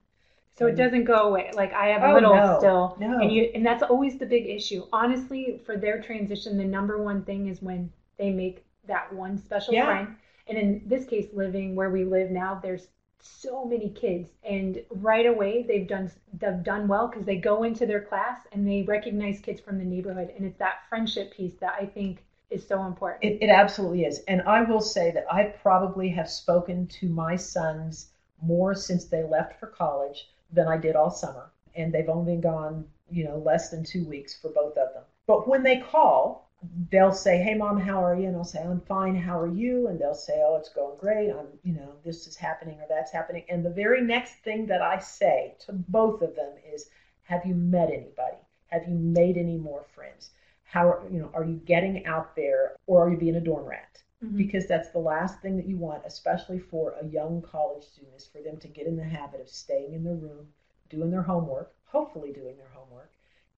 So 0.58 0.66
it 0.66 0.76
doesn't 0.76 1.04
go 1.04 1.30
away. 1.30 1.52
Like 1.54 1.72
I 1.74 1.88
have 1.88 2.02
a 2.02 2.08
oh, 2.08 2.14
little 2.16 2.36
no, 2.36 2.58
still, 2.58 2.98
no. 3.00 3.20
and 3.20 3.32
you, 3.32 3.52
and 3.54 3.64
that's 3.64 3.84
always 3.84 4.18
the 4.18 4.26
big 4.26 4.48
issue. 4.48 4.86
Honestly, 4.92 5.62
for 5.64 5.78
their 5.78 6.02
transition, 6.02 6.58
the 6.58 6.64
number 6.64 7.02
one 7.02 7.24
thing 7.24 7.48
is 7.48 7.62
when 7.62 7.92
they 8.18 8.32
make 8.32 8.66
that 8.88 9.14
one 9.14 9.38
special 9.38 9.76
yeah. 9.76 9.86
friend. 9.86 10.16
And 10.48 10.58
in 10.58 10.82
this 10.86 11.06
case, 11.06 11.28
living 11.32 11.76
where 11.76 11.92
we 11.92 12.06
live 12.06 12.32
now, 12.32 12.60
there's 12.62 12.88
so 13.20 13.66
many 13.66 13.90
kids 13.90 14.30
and 14.44 14.82
right 14.90 15.26
away 15.26 15.64
they've 15.68 15.88
done 15.88 16.10
they've 16.34 16.64
done 16.64 16.88
well 16.88 17.08
because 17.08 17.26
they 17.26 17.36
go 17.36 17.64
into 17.64 17.86
their 17.86 18.02
class 18.02 18.40
and 18.52 18.66
they 18.66 18.84
recognize 18.84 19.40
kids 19.40 19.60
from 19.60 19.78
the 19.78 19.84
neighborhood 19.84 20.32
and 20.36 20.46
it's 20.46 20.58
that 20.60 20.88
friendship 20.88 21.34
piece 21.34 21.56
that 21.56 21.76
i 21.80 21.86
think 21.86 22.24
is 22.50 22.66
so 22.66 22.86
important 22.86 23.24
it, 23.24 23.38
it 23.42 23.50
absolutely 23.50 24.04
is 24.06 24.24
and 24.28 24.42
i 24.44 24.62
will 24.62 24.82
say 24.82 25.12
that 25.12 25.26
i 25.32 25.44
probably 25.44 26.10
have 26.10 26.30
spoken 26.30 26.88
to 26.88 27.08
my 27.10 27.36
sons 27.36 28.08
more 28.42 28.74
since 28.74 29.06
they 29.06 29.24
left 29.24 29.60
for 29.60 29.68
college 29.68 30.30
than 30.52 30.68
i 30.68 30.78
did 30.78 30.96
all 30.96 31.10
summer 31.10 31.52
and 31.76 31.94
they've 31.94 32.10
only 32.10 32.34
been 32.34 32.42
gone 32.42 32.86
you 33.10 33.24
know 33.24 33.38
less 33.38 33.70
than 33.70 33.84
two 33.84 34.06
weeks 34.06 34.36
for 34.40 34.50
both 34.50 34.78
of 34.78 34.94
them 34.94 35.04
but 35.26 35.48
when 35.48 35.64
they 35.64 35.78
call 35.78 36.48
they'll 36.90 37.14
say, 37.14 37.38
"Hey, 37.38 37.54
mom, 37.54 37.80
how 37.80 38.04
are 38.04 38.16
you?" 38.16 38.28
And 38.28 38.36
I'll 38.36 38.44
say, 38.44 38.64
"I'm 38.64 38.82
fine. 38.82 39.16
How 39.16 39.40
are 39.40 39.48
you?" 39.48 39.88
And 39.88 40.00
they'll 40.00 40.16
say, 40.16 40.42
"Oh, 40.44 40.56
it's 40.56 40.70
going 40.70 40.98
great. 40.98 41.30
I'm, 41.30 41.60
you 41.64 41.74
know, 41.74 41.94
this 42.04 42.26
is 42.26 42.36
happening 42.36 42.82
or 42.82 42.88
that's 42.88 43.12
happening." 43.12 43.44
And 43.48 43.64
the 43.64 43.70
very 43.70 44.02
next 44.02 44.36
thing 44.38 44.66
that 44.66 44.82
I 44.82 44.98
say 44.98 45.56
to 45.60 45.74
both 45.74 46.22
of 46.24 46.36
them 46.36 46.56
is, 46.66 46.90
"Have 47.24 47.46
you 47.46 47.54
met 47.54 47.92
anybody? 47.92 48.38
Have 48.68 48.88
you 48.88 48.96
made 48.96 49.38
any 49.38 49.58
more 49.58 49.84
friends? 49.84 50.32
How, 50.68 51.02
you 51.12 51.20
know, 51.20 51.32
are 51.34 51.46
you 51.46 51.56
getting 51.66 52.06
out 52.06 52.36
there, 52.36 52.76
or 52.86 53.06
are 53.06 53.10
you 53.12 53.18
being 53.18 53.36
a 53.36 53.42
dorm 53.42 53.66
rat?" 53.66 53.98
mm-hmm. 54.24 54.38
because 54.38 54.68
that's 54.68 54.90
the 54.90 55.00
last 55.00 55.42
thing 55.42 55.58
that 55.58 55.68
you 55.68 55.78
want, 55.78 56.04
especially 56.06 56.60
for 56.60 56.96
a 57.02 57.08
young 57.08 57.42
college 57.42 57.84
student, 57.84 58.16
is 58.16 58.26
for 58.26 58.42
them 58.42 58.58
to 58.58 58.68
get 58.68 58.88
in 58.88 58.98
the 58.98 59.04
habit 59.04 59.42
of 59.42 59.50
staying 59.50 59.94
in 59.94 60.04
their 60.04 60.16
room, 60.16 60.48
doing 60.90 61.12
their 61.12 61.22
homework, 61.22 61.74
hopefully 61.86 62.32
doing 62.32 62.58
their 62.58 62.72
homework, 62.74 63.12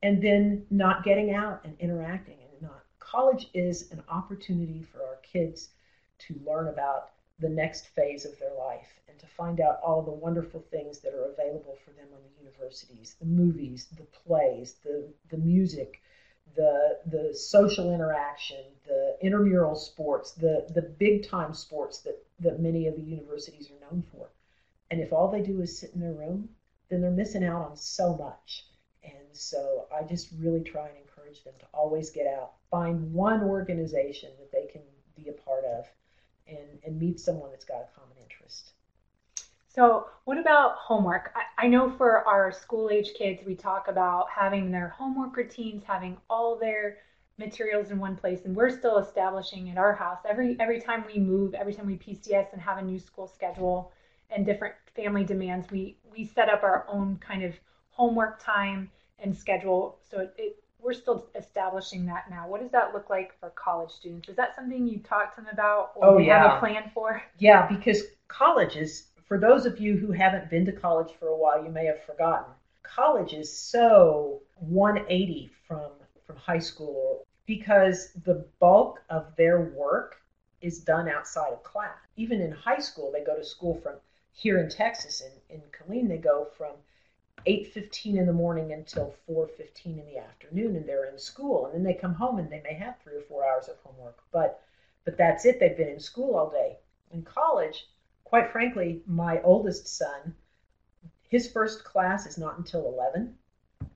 and 0.03 0.21
then 0.21 0.65
not 0.69 1.03
getting 1.03 1.33
out 1.33 1.61
and 1.63 1.75
interacting 1.79 2.37
and 2.51 2.61
not. 2.61 2.83
College 2.99 3.49
is 3.53 3.91
an 3.91 4.03
opportunity 4.09 4.81
for 4.81 4.99
our 4.99 5.17
kids 5.23 5.69
to 6.19 6.39
learn 6.45 6.67
about 6.67 7.11
the 7.39 7.49
next 7.49 7.87
phase 7.87 8.25
of 8.25 8.37
their 8.39 8.53
life 8.53 8.99
and 9.07 9.17
to 9.17 9.25
find 9.25 9.61
out 9.61 9.79
all 9.81 10.01
the 10.01 10.11
wonderful 10.11 10.63
things 10.71 10.99
that 10.99 11.13
are 11.13 11.31
available 11.31 11.77
for 11.83 11.91
them 11.91 12.07
on 12.13 12.19
the 12.21 12.43
universities 12.43 13.15
the 13.19 13.25
movies 13.25 13.87
the 13.95 14.03
plays 14.03 14.75
the, 14.83 15.07
the 15.29 15.37
music 15.37 16.01
the 16.55 16.97
the 17.05 17.33
social 17.33 17.93
interaction 17.93 18.63
the 18.85 19.15
intramural 19.21 19.75
sports 19.75 20.31
the 20.31 20.65
the 20.73 20.81
big 20.81 21.27
time 21.27 21.53
sports 21.53 21.99
that 21.99 22.17
that 22.39 22.59
many 22.59 22.87
of 22.87 22.95
the 22.95 23.01
universities 23.01 23.69
are 23.69 23.89
known 23.89 24.03
for 24.11 24.29
and 24.91 24.99
if 24.99 25.13
all 25.13 25.29
they 25.29 25.41
do 25.41 25.61
is 25.61 25.77
sit 25.77 25.93
in 25.93 25.99
their 25.99 26.13
room 26.13 26.49
then 26.89 27.01
they're 27.01 27.11
missing 27.11 27.43
out 27.43 27.61
on 27.61 27.75
so 27.75 28.15
much 28.15 28.65
and 29.03 29.27
so 29.33 29.85
i 29.93 30.03
just 30.03 30.29
really 30.37 30.63
try 30.63 30.87
and 30.87 30.97
encourage 30.97 31.43
them 31.43 31.53
to 31.59 31.65
always 31.73 32.09
get 32.09 32.27
out 32.27 32.53
find 32.69 33.13
one 33.13 33.41
organization 33.43 34.29
that 34.39 34.51
they 34.51 34.65
can 34.71 34.81
be 35.15 35.29
a 35.29 35.33
part 35.33 35.63
of 35.65 35.85
and, 36.49 36.79
and 36.85 36.99
meet 36.99 37.19
someone 37.19 37.49
that's 37.51 37.65
got 37.65 37.81
a 37.81 37.99
common 37.99 38.17
interest. 38.21 38.71
So, 39.71 40.07
what 40.25 40.39
about 40.39 40.77
homework? 40.77 41.31
I, 41.35 41.65
I 41.65 41.67
know 41.67 41.91
for 41.91 42.27
our 42.27 42.51
school 42.51 42.89
age 42.89 43.11
kids, 43.15 43.43
we 43.45 43.53
talk 43.53 43.87
about 43.87 44.27
having 44.29 44.71
their 44.71 44.89
homework 44.89 45.37
routines, 45.37 45.83
having 45.85 46.17
all 46.27 46.57
their 46.57 46.97
materials 47.37 47.91
in 47.91 47.99
one 47.99 48.15
place, 48.15 48.45
and 48.45 48.55
we're 48.55 48.71
still 48.71 48.97
establishing 48.97 49.69
at 49.69 49.77
our 49.77 49.93
house 49.93 50.17
every 50.27 50.57
every 50.59 50.81
time 50.81 51.05
we 51.05 51.19
move, 51.19 51.53
every 51.53 51.73
time 51.73 51.85
we 51.85 51.97
PCS 51.97 52.51
and 52.51 52.61
have 52.61 52.79
a 52.79 52.81
new 52.81 52.97
school 52.97 53.27
schedule 53.27 53.91
and 54.31 54.43
different 54.43 54.73
family 54.95 55.23
demands, 55.23 55.69
we 55.69 55.97
we 56.11 56.25
set 56.25 56.49
up 56.49 56.63
our 56.63 56.85
own 56.89 57.17
kind 57.17 57.43
of 57.43 57.53
homework 57.91 58.43
time 58.43 58.89
and 59.19 59.37
schedule 59.37 59.99
so 60.09 60.21
it, 60.21 60.33
it 60.37 60.63
we're 60.81 60.93
still 60.93 61.27
establishing 61.35 62.05
that 62.05 62.29
now. 62.29 62.47
What 62.47 62.61
does 62.61 62.71
that 62.71 62.93
look 62.93 63.09
like 63.09 63.37
for 63.39 63.49
college 63.51 63.91
students? 63.91 64.29
Is 64.29 64.35
that 64.37 64.55
something 64.55 64.87
you 64.87 64.99
talk 64.99 65.35
to 65.35 65.41
them 65.41 65.49
about 65.51 65.91
or 65.95 66.05
oh, 66.05 66.17
yeah. 66.17 66.41
have 66.41 66.57
a 66.57 66.59
plan 66.59 66.89
for? 66.93 67.21
Yeah, 67.37 67.67
because 67.67 68.03
colleges, 68.29 69.08
for 69.29 69.37
those 69.37 69.65
of 69.65 69.79
you 69.79 69.95
who 69.95 70.11
haven't 70.11 70.49
been 70.49 70.65
to 70.65 70.71
college 70.71 71.13
for 71.19 71.27
a 71.27 71.37
while, 71.37 71.63
you 71.63 71.69
may 71.69 71.85
have 71.85 72.03
forgotten. 72.03 72.51
College 72.83 73.33
is 73.33 73.55
so 73.55 74.41
180 74.55 75.51
from 75.67 75.91
from 76.25 76.35
high 76.35 76.59
school 76.59 77.25
because 77.45 78.11
the 78.25 78.45
bulk 78.59 79.01
of 79.09 79.35
their 79.35 79.61
work 79.61 80.17
is 80.61 80.79
done 80.79 81.07
outside 81.07 81.53
of 81.53 81.63
class. 81.63 81.97
Even 82.17 82.41
in 82.41 82.51
high 82.51 82.79
school, 82.79 83.11
they 83.11 83.23
go 83.23 83.35
to 83.35 83.43
school 83.43 83.79
from 83.81 83.95
here 84.31 84.59
in 84.59 84.69
Texas, 84.69 85.21
in, 85.21 85.55
in 85.55 85.61
Killeen, 85.71 86.07
they 86.07 86.17
go 86.17 86.47
from 86.57 86.73
8.15 87.45 88.17
in 88.17 88.25
the 88.25 88.33
morning 88.33 88.73
until 88.73 89.15
4.15 89.29 89.85
in 89.85 90.05
the 90.05 90.17
afternoon 90.17 90.75
and 90.75 90.87
they're 90.87 91.09
in 91.09 91.17
school. 91.17 91.65
And 91.65 91.75
then 91.75 91.83
they 91.83 91.99
come 91.99 92.13
home 92.13 92.39
and 92.39 92.49
they 92.49 92.61
may 92.61 92.73
have 92.73 92.95
three 92.99 93.17
or 93.17 93.21
four 93.21 93.45
hours 93.45 93.67
of 93.67 93.77
homework. 93.83 94.17
But 94.31 94.61
but 95.05 95.17
that's 95.17 95.45
it. 95.45 95.59
They've 95.59 95.77
been 95.77 95.87
in 95.87 95.99
school 95.99 96.35
all 96.35 96.49
day. 96.49 96.77
In 97.11 97.23
college 97.23 97.87
quite 98.29 98.51
frankly 98.51 99.01
my 99.05 99.41
oldest 99.41 99.87
son 99.87 100.35
his 101.27 101.51
first 101.51 101.83
class 101.83 102.25
is 102.25 102.37
not 102.37 102.57
until 102.57 102.87
11 102.87 103.35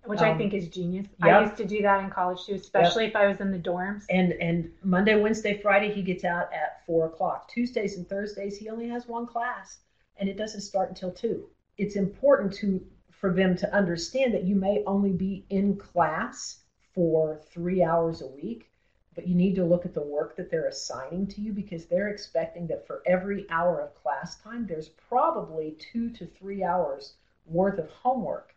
which 0.05 0.19
um, 0.19 0.25
I 0.25 0.37
think 0.37 0.53
is 0.53 0.67
genius. 0.67 1.07
Yep. 1.23 1.33
I 1.33 1.43
used 1.43 1.57
to 1.57 1.65
do 1.65 1.81
that 1.81 2.03
in 2.03 2.09
college 2.09 2.45
too, 2.45 2.55
especially 2.55 3.03
yep. 3.03 3.11
if 3.11 3.15
I 3.15 3.27
was 3.27 3.39
in 3.39 3.51
the 3.51 3.59
dorms. 3.59 4.03
And 4.09 4.33
and 4.33 4.71
Monday, 4.83 5.19
Wednesday, 5.19 5.59
Friday 5.61 5.93
he 5.93 6.01
gets 6.01 6.23
out 6.23 6.53
at 6.53 6.85
four 6.85 7.05
o'clock. 7.05 7.49
Tuesdays 7.49 7.97
and 7.97 8.07
Thursdays 8.07 8.57
he 8.57 8.69
only 8.69 8.87
has 8.89 9.07
one 9.07 9.25
class, 9.25 9.79
and 10.17 10.27
it 10.27 10.37
doesn't 10.37 10.61
start 10.61 10.89
until 10.89 11.11
two. 11.11 11.47
It's 11.77 11.95
important 11.95 12.53
to 12.55 12.85
for 13.11 13.33
them 13.33 13.55
to 13.57 13.73
understand 13.73 14.33
that 14.33 14.43
you 14.43 14.55
may 14.55 14.83
only 14.85 15.13
be 15.13 15.45
in 15.49 15.77
class 15.77 16.60
for 16.93 17.39
three 17.51 17.81
hours 17.81 18.21
a 18.21 18.27
week, 18.27 18.69
but 19.15 19.28
you 19.28 19.36
need 19.36 19.56
to 19.56 19.65
look 19.65 19.86
at 19.86 19.93
the 19.93 20.02
work 20.02 20.36
that 20.36 20.49
they're 20.49 20.67
assigning 20.67 21.28
to 21.28 21.41
you 21.41 21.52
because 21.52 21.86
they're 21.86 22.10
expecting 22.10 22.67
that 22.67 22.88
for 22.88 23.02
every 23.06 23.45
hour 23.49 23.82
of 23.82 23.95
class 23.95 24.39
time, 24.41 24.65
there's 24.65 24.89
probably 24.89 25.76
two 25.80 26.10
to 26.12 26.26
three 26.26 26.63
hours 26.63 27.13
worth 27.45 27.80
of 27.80 27.89
homework. 27.89 28.56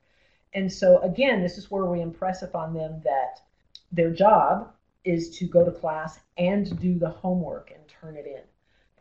And 0.55 0.73
so, 0.73 0.99
again, 1.03 1.43
this 1.43 1.59
is 1.59 1.71
where 1.71 1.85
we 1.85 2.01
impress 2.01 2.43
upon 2.43 2.73
them 2.73 3.01
that 3.05 3.41
their 3.93 4.11
job 4.11 4.73
is 5.05 5.31
to 5.39 5.47
go 5.47 5.65
to 5.65 5.71
class 5.71 6.19
and 6.39 6.79
do 6.81 6.99
the 6.99 7.11
homework 7.11 7.71
and 7.71 7.87
turn 7.89 8.17
it 8.17 8.27
in. 8.27 8.43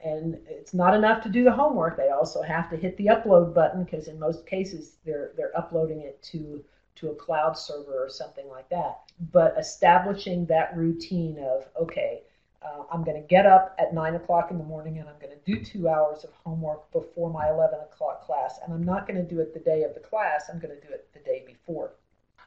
And 0.03 0.37
it's 0.47 0.73
not 0.73 0.93
enough 0.93 1.23
to 1.23 1.29
do 1.29 1.43
the 1.43 1.51
homework. 1.51 1.97
They 1.97 2.09
also 2.09 2.41
have 2.41 2.69
to 2.69 2.77
hit 2.77 2.95
the 2.97 3.07
upload 3.07 3.53
button 3.53 3.83
because 3.83 4.07
in 4.07 4.19
most 4.19 4.45
cases 4.45 4.97
they're 5.03 5.31
they're 5.35 5.57
uploading 5.57 6.01
it 6.01 6.21
to 6.23 6.63
to 6.95 7.09
a 7.09 7.15
cloud 7.15 7.57
server 7.57 8.03
or 8.03 8.09
something 8.09 8.47
like 8.47 8.69
that. 8.69 8.99
But 9.31 9.55
establishing 9.57 10.45
that 10.47 10.75
routine 10.75 11.37
of 11.39 11.65
okay, 11.81 12.21
uh, 12.61 12.83
I'm 12.91 13.03
going 13.03 13.21
to 13.21 13.27
get 13.27 13.45
up 13.45 13.75
at 13.79 13.93
nine 13.93 14.15
o'clock 14.15 14.51
in 14.51 14.57
the 14.57 14.63
morning 14.63 14.99
and 14.99 15.07
I'm 15.07 15.19
going 15.19 15.33
to 15.33 15.45
do 15.45 15.63
two 15.63 15.87
hours 15.87 16.23
of 16.23 16.31
homework 16.43 16.91
before 16.91 17.31
my 17.31 17.49
11 17.49 17.79
o'clock 17.79 18.25
class. 18.25 18.59
And 18.63 18.73
I'm 18.73 18.83
not 18.83 19.07
going 19.07 19.17
to 19.17 19.27
do 19.27 19.39
it 19.39 19.53
the 19.53 19.59
day 19.59 19.83
of 19.83 19.93
the 19.93 19.99
class. 19.99 20.49
I'm 20.51 20.59
going 20.59 20.73
to 20.73 20.87
do 20.87 20.93
it 20.93 21.07
the 21.13 21.19
day 21.19 21.43
before. 21.45 21.93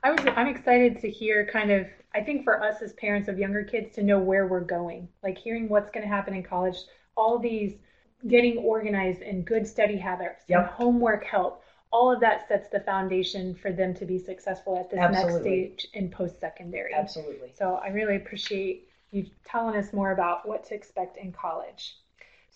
I 0.02 0.12
was 0.12 0.20
I'm 0.36 0.46
excited 0.46 1.00
to 1.00 1.10
hear 1.10 1.46
kind 1.46 1.70
of 1.70 1.86
I 2.14 2.20
think 2.20 2.44
for 2.44 2.62
us 2.62 2.82
as 2.82 2.92
parents 2.94 3.28
of 3.28 3.38
younger 3.38 3.64
kids 3.64 3.94
to 3.96 4.02
know 4.02 4.18
where 4.18 4.46
we're 4.46 4.60
going. 4.60 5.08
Like 5.22 5.36
hearing 5.36 5.68
what's 5.68 5.90
going 5.90 6.02
to 6.02 6.08
happen 6.08 6.34
in 6.34 6.42
college 6.42 6.76
all 7.18 7.38
these 7.38 7.74
getting 8.28 8.58
organized 8.58 9.22
and 9.22 9.44
good 9.44 9.66
study 9.66 9.96
habits 9.96 10.44
yep. 10.48 10.60
and 10.60 10.68
homework 10.68 11.24
help 11.24 11.62
all 11.90 12.12
of 12.12 12.20
that 12.20 12.46
sets 12.48 12.68
the 12.68 12.80
foundation 12.80 13.54
for 13.54 13.72
them 13.72 13.94
to 13.94 14.04
be 14.04 14.18
successful 14.18 14.78
at 14.78 14.90
this 14.90 14.98
Absolutely. 14.98 15.32
next 15.32 15.82
stage 15.82 15.90
in 15.94 16.10
post 16.10 16.40
secondary. 16.40 16.92
Absolutely. 16.94 17.52
So 17.54 17.80
I 17.82 17.88
really 17.88 18.16
appreciate 18.16 18.88
you 19.10 19.26
telling 19.44 19.76
us 19.76 19.92
more 19.92 20.12
about 20.12 20.46
what 20.46 20.64
to 20.66 20.74
expect 20.74 21.16
in 21.16 21.32
college. 21.32 21.96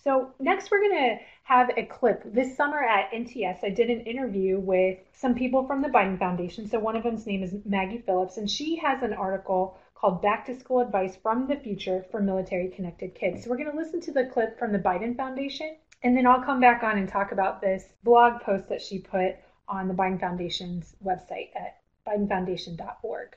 So 0.04 0.34
next 0.40 0.70
we're 0.70 0.80
going 0.80 1.16
to 1.16 1.16
have 1.44 1.70
a 1.76 1.84
clip. 1.84 2.22
This 2.24 2.56
summer 2.56 2.82
at 2.82 3.12
NTS, 3.12 3.64
I 3.64 3.70
did 3.70 3.88
an 3.88 4.00
interview 4.00 4.58
with 4.58 4.98
some 5.12 5.34
people 5.34 5.66
from 5.66 5.80
the 5.80 5.88
Biden 5.88 6.18
Foundation. 6.18 6.68
So 6.68 6.78
one 6.80 6.96
of 6.96 7.04
them's 7.04 7.26
name 7.26 7.42
is 7.42 7.54
Maggie 7.64 8.02
Phillips, 8.04 8.36
and 8.36 8.50
she 8.50 8.76
has 8.76 9.02
an 9.02 9.12
article 9.12 9.78
called 9.94 10.20
Back 10.20 10.46
to 10.46 10.58
School 10.58 10.80
Advice 10.80 11.16
from 11.22 11.46
the 11.46 11.54
Future 11.54 12.04
for 12.10 12.20
Military 12.20 12.68
Connected 12.68 13.14
Kids. 13.14 13.44
So 13.44 13.50
we're 13.50 13.56
going 13.56 13.70
to 13.70 13.76
listen 13.76 14.00
to 14.00 14.12
the 14.12 14.24
clip 14.24 14.58
from 14.58 14.72
the 14.72 14.78
Biden 14.78 15.16
Foundation, 15.16 15.76
and 16.02 16.16
then 16.16 16.26
I'll 16.26 16.42
come 16.42 16.60
back 16.60 16.82
on 16.82 16.98
and 16.98 17.08
talk 17.08 17.32
about 17.32 17.60
this 17.60 17.84
blog 18.02 18.40
post 18.42 18.68
that 18.68 18.82
she 18.82 18.98
put 18.98 19.36
on 19.68 19.88
the 19.88 19.94
Biden 19.94 20.18
Foundation's 20.18 20.96
website 21.04 21.50
at 21.54 21.80
bidenfoundation.org. 22.06 23.36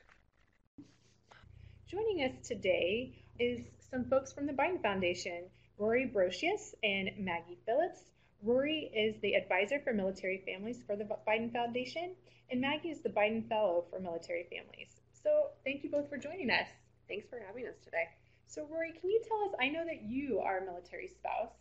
Joining 1.87 2.23
us 2.23 2.47
today 2.47 3.13
is 3.39 3.61
some 3.91 4.05
folks 4.05 4.33
from 4.33 4.47
the 4.47 4.53
Biden 4.53 4.81
Foundation, 4.81 5.43
Rory 5.77 6.11
Brosius 6.13 6.73
and 6.83 7.11
Maggie 7.19 7.59
Phillips. 7.65 7.99
Rory 8.41 8.91
is 8.95 9.15
the 9.21 9.35
advisor 9.35 9.79
for 9.79 9.93
military 9.93 10.43
families 10.45 10.81
for 10.85 10.95
the 10.95 11.07
Biden 11.27 11.53
Foundation, 11.53 12.15
and 12.49 12.59
Maggie 12.59 12.89
is 12.89 13.01
the 13.01 13.09
Biden 13.09 13.47
Fellow 13.47 13.85
for 13.89 13.99
Military 13.99 14.47
Families. 14.49 15.01
So 15.13 15.49
thank 15.63 15.83
you 15.83 15.91
both 15.91 16.09
for 16.09 16.17
joining 16.17 16.49
us. 16.49 16.67
Thanks 17.07 17.27
for 17.29 17.39
having 17.45 17.67
us 17.67 17.75
today. 17.83 18.09
So 18.47 18.67
Rory, 18.69 18.93
can 18.99 19.09
you 19.09 19.21
tell 19.27 19.43
us? 19.43 19.55
I 19.61 19.69
know 19.69 19.85
that 19.85 20.03
you 20.03 20.39
are 20.39 20.59
a 20.59 20.65
military 20.65 21.07
spouse. 21.07 21.53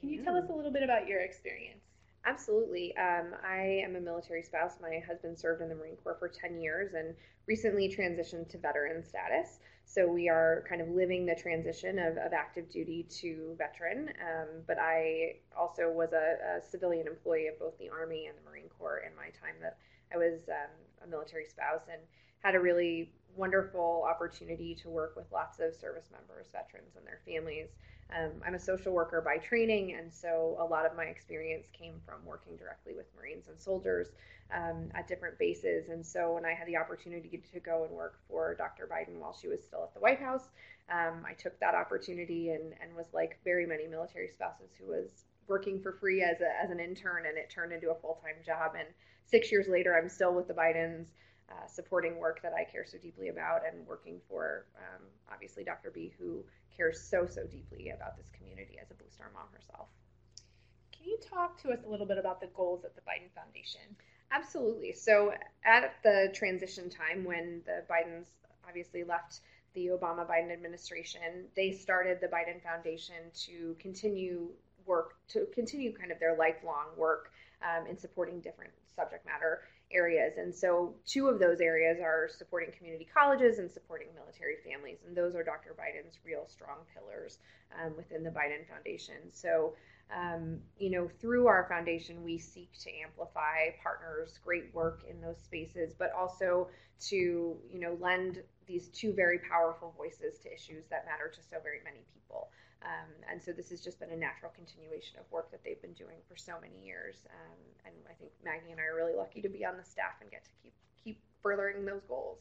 Can 0.00 0.10
you 0.10 0.22
tell 0.22 0.36
us 0.36 0.48
a 0.50 0.52
little 0.52 0.72
bit 0.72 0.82
about 0.82 1.06
your 1.06 1.20
experience? 1.20 1.82
Absolutely. 2.24 2.96
Um, 2.96 3.34
I 3.44 3.82
am 3.84 3.94
a 3.96 4.00
military 4.00 4.42
spouse. 4.42 4.78
My 4.82 5.00
husband 5.06 5.38
served 5.38 5.62
in 5.62 5.68
the 5.68 5.74
Marine 5.74 5.96
Corps 6.02 6.16
for 6.18 6.28
10 6.28 6.60
years 6.60 6.94
and 6.94 7.14
recently 7.46 7.88
transitioned 7.88 8.48
to 8.50 8.58
veteran 8.58 9.04
status. 9.04 9.60
So 9.84 10.08
we 10.08 10.28
are 10.28 10.64
kind 10.68 10.80
of 10.80 10.88
living 10.88 11.24
the 11.24 11.36
transition 11.36 12.00
of, 12.00 12.16
of 12.16 12.32
active 12.32 12.68
duty 12.68 13.06
to 13.20 13.54
veteran. 13.56 14.08
Um, 14.20 14.62
but 14.66 14.78
I 14.80 15.36
also 15.56 15.92
was 15.92 16.12
a, 16.12 16.58
a, 16.58 16.60
civilian 16.60 17.06
employee 17.06 17.46
of 17.46 17.58
both 17.60 17.78
the 17.78 17.88
Army 17.88 18.26
and 18.26 18.36
the 18.36 18.50
Marine 18.50 18.68
Corps 18.76 19.02
in 19.06 19.14
my 19.14 19.26
time 19.26 19.54
that 19.62 19.78
I 20.12 20.16
was 20.16 20.40
um, 20.48 21.06
a 21.06 21.06
military 21.06 21.44
spouse. 21.44 21.82
And 21.90 22.02
had 22.46 22.54
a 22.54 22.60
really 22.60 23.10
wonderful 23.34 24.06
opportunity 24.08 24.74
to 24.74 24.88
work 24.88 25.14
with 25.16 25.26
lots 25.32 25.58
of 25.58 25.74
service 25.74 26.06
members, 26.12 26.46
veterans, 26.52 26.94
and 26.96 27.04
their 27.06 27.20
families. 27.26 27.68
Um, 28.14 28.30
I'm 28.46 28.54
a 28.54 28.60
social 28.60 28.92
worker 28.92 29.20
by 29.20 29.38
training, 29.38 29.94
and 29.94 30.12
so 30.12 30.56
a 30.60 30.64
lot 30.64 30.86
of 30.86 30.96
my 30.96 31.04
experience 31.04 31.66
came 31.72 31.94
from 32.06 32.24
working 32.24 32.56
directly 32.56 32.94
with 32.94 33.06
Marines 33.16 33.48
and 33.48 33.60
soldiers 33.60 34.08
um, 34.54 34.90
at 34.94 35.08
different 35.08 35.38
bases. 35.38 35.88
And 35.88 36.06
so 36.06 36.34
when 36.34 36.44
I 36.44 36.52
had 36.52 36.68
the 36.68 36.76
opportunity 36.76 37.42
to 37.52 37.60
go 37.60 37.84
and 37.84 37.92
work 37.92 38.20
for 38.28 38.54
Dr. 38.54 38.88
Biden 38.90 39.18
while 39.18 39.36
she 39.40 39.48
was 39.48 39.62
still 39.62 39.82
at 39.82 39.94
the 39.94 40.00
White 40.00 40.20
House, 40.20 40.48
um, 40.88 41.24
I 41.26 41.32
took 41.32 41.58
that 41.58 41.74
opportunity 41.74 42.50
and, 42.50 42.74
and 42.80 42.94
was 42.96 43.06
like 43.12 43.40
very 43.44 43.66
many 43.66 43.88
military 43.88 44.28
spouses 44.28 44.70
who 44.78 44.86
was 44.86 45.24
working 45.48 45.80
for 45.80 45.92
free 45.92 46.22
as, 46.22 46.40
a, 46.40 46.62
as 46.62 46.70
an 46.70 46.78
intern, 46.78 47.26
and 47.26 47.36
it 47.36 47.50
turned 47.50 47.72
into 47.72 47.90
a 47.90 47.94
full 47.94 48.20
time 48.22 48.36
job. 48.44 48.72
And 48.78 48.88
six 49.24 49.50
years 49.50 49.66
later, 49.68 49.96
I'm 49.96 50.08
still 50.08 50.32
with 50.32 50.46
the 50.46 50.54
Bidens 50.54 51.06
uh, 51.50 51.66
supporting 51.66 52.18
work 52.18 52.42
that 52.42 52.52
I 52.52 52.64
care 52.64 52.84
so 52.84 52.98
deeply 52.98 53.28
about 53.28 53.60
and 53.66 53.86
working 53.86 54.20
for 54.28 54.66
um, 54.76 55.02
obviously 55.32 55.64
Dr. 55.64 55.90
B, 55.90 56.12
who 56.18 56.44
cares 56.76 57.00
so, 57.00 57.26
so 57.26 57.46
deeply 57.46 57.90
about 57.90 58.16
this 58.16 58.26
community 58.36 58.78
as 58.82 58.90
a 58.90 58.94
Blue 58.94 59.10
Star 59.10 59.30
mom 59.32 59.46
herself. 59.52 59.88
Can 60.92 61.06
you 61.06 61.18
talk 61.18 61.60
to 61.62 61.70
us 61.70 61.78
a 61.86 61.88
little 61.88 62.06
bit 62.06 62.18
about 62.18 62.40
the 62.40 62.48
goals 62.48 62.84
of 62.84 62.90
the 62.94 63.00
Biden 63.02 63.30
Foundation? 63.34 63.96
Absolutely. 64.32 64.92
So, 64.92 65.32
at 65.64 65.94
the 66.02 66.32
transition 66.34 66.90
time 66.90 67.24
when 67.24 67.62
the 67.64 67.84
Bidens 67.88 68.26
obviously 68.66 69.04
left 69.04 69.40
the 69.74 69.86
Obama 69.88 70.28
Biden 70.28 70.52
administration, 70.52 71.46
they 71.54 71.70
started 71.70 72.18
the 72.20 72.26
Biden 72.26 72.60
Foundation 72.62 73.30
to 73.46 73.76
continue 73.78 74.48
work, 74.84 75.14
to 75.28 75.46
continue 75.54 75.92
kind 75.92 76.10
of 76.10 76.18
their 76.18 76.36
lifelong 76.36 76.86
work 76.96 77.30
um, 77.62 77.86
in 77.86 77.96
supporting 77.96 78.40
different 78.40 78.72
subject 78.96 79.24
matter 79.26 79.60
areas. 79.92 80.34
And 80.38 80.54
so, 80.54 80.94
two 81.06 81.28
of 81.28 81.38
those 81.38 81.60
areas 81.60 81.98
are 82.00 82.28
supporting 82.28 82.72
community 82.76 83.06
colleges 83.12 83.58
and 83.58 83.70
supporting 83.70 84.08
military 84.14 84.56
families. 84.68 84.98
And 85.06 85.16
those 85.16 85.34
are 85.34 85.42
Dr. 85.42 85.74
Biden's 85.78 86.18
real 86.24 86.46
strong 86.48 86.78
pillars 86.94 87.38
um, 87.80 87.96
within 87.96 88.22
the 88.22 88.30
Biden 88.30 88.66
Foundation. 88.68 89.16
So, 89.32 89.74
um, 90.14 90.58
you 90.78 90.90
know, 90.90 91.08
through 91.20 91.46
our 91.46 91.66
foundation, 91.68 92.22
we 92.22 92.38
seek 92.38 92.70
to 92.80 92.90
amplify 93.04 93.70
partners' 93.82 94.38
great 94.44 94.72
work 94.74 95.02
in 95.08 95.20
those 95.20 95.38
spaces, 95.42 95.92
but 95.98 96.12
also 96.12 96.68
to, 97.08 97.16
you 97.16 97.80
know, 97.80 97.96
lend 98.00 98.42
these 98.66 98.88
two 98.88 99.12
very 99.12 99.38
powerful 99.38 99.94
voices 99.96 100.38
to 100.40 100.52
issues 100.52 100.84
that 100.90 101.04
matter 101.06 101.30
to 101.32 101.40
so 101.42 101.56
very 101.62 101.80
many 101.84 102.04
people. 102.14 102.48
Um, 102.82 103.10
and 103.30 103.42
so 103.42 103.52
this 103.52 103.70
has 103.70 103.80
just 103.80 103.98
been 103.98 104.10
a 104.10 104.16
natural 104.16 104.52
continuation 104.54 105.18
of 105.18 105.24
work 105.32 105.50
that 105.50 105.64
they've 105.64 105.80
been 105.80 105.94
doing 105.94 106.20
for 106.28 106.36
so 106.36 106.60
many 106.60 106.76
years. 106.84 107.26
Um, 107.30 107.60
and 107.86 107.94
I 108.08 108.14
think 108.14 108.32
Maggie 108.44 108.70
and 108.70 108.80
I 108.80 108.84
are 108.84 108.96
really 108.96 109.16
lucky 109.16 109.40
to 109.42 109.48
be 109.48 109.64
on 109.64 109.76
the 109.76 109.84
staff 109.84 110.20
and 110.20 110.30
get 110.30 110.44
to 110.44 110.50
keep 110.62 110.74
keep 111.02 111.20
furthering 111.42 111.84
those 111.84 112.04
goals. 112.04 112.38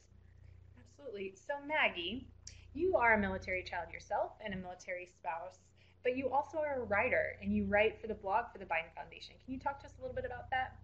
Absolutely. 0.77 1.33
So 1.35 1.53
Maggie, 1.65 2.27
you 2.73 2.95
are 2.97 3.13
a 3.13 3.19
military 3.19 3.63
child 3.63 3.91
yourself 3.91 4.33
and 4.43 4.53
a 4.53 4.57
military 4.57 5.07
spouse, 5.07 5.59
but 6.03 6.17
you 6.17 6.29
also 6.29 6.59
are 6.59 6.81
a 6.81 6.85
writer 6.85 7.37
and 7.41 7.55
you 7.55 7.65
write 7.65 8.01
for 8.01 8.07
the 8.07 8.13
blog 8.13 8.51
for 8.51 8.59
the 8.59 8.65
Biden 8.65 8.93
Foundation. 8.95 9.35
Can 9.45 9.53
you 9.53 9.59
talk 9.59 9.79
to 9.81 9.87
us 9.87 9.93
a 9.97 10.01
little 10.01 10.15
bit 10.15 10.25
about 10.25 10.49
that? 10.51 10.77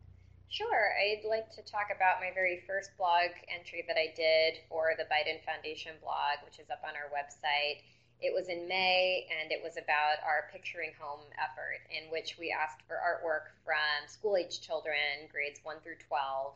Sure. 0.51 0.91
I'd 0.99 1.23
like 1.23 1.47
to 1.55 1.63
talk 1.63 1.95
about 1.95 2.19
my 2.19 2.31
very 2.35 2.59
first 2.67 2.91
blog 2.97 3.31
entry 3.47 3.87
that 3.87 3.95
I 3.95 4.11
did 4.11 4.59
for 4.67 4.91
the 4.99 5.07
Biden 5.07 5.39
Foundation 5.47 5.95
blog, 6.03 6.43
which 6.43 6.59
is 6.59 6.67
up 6.67 6.83
on 6.83 6.91
our 6.99 7.07
website. 7.07 7.87
It 8.21 8.33
was 8.33 8.49
in 8.49 8.67
May, 8.67 9.25
and 9.41 9.51
it 9.51 9.63
was 9.63 9.77
about 9.77 10.21
our 10.23 10.45
Picturing 10.53 10.91
Home 10.99 11.25
effort, 11.41 11.81
in 11.89 12.11
which 12.11 12.37
we 12.37 12.51
asked 12.53 12.81
for 12.87 13.01
artwork 13.01 13.49
from 13.65 14.07
school 14.07 14.37
age 14.37 14.61
children, 14.61 15.25
grades 15.31 15.59
1 15.63 15.77
through 15.81 15.97
12. 16.07 16.53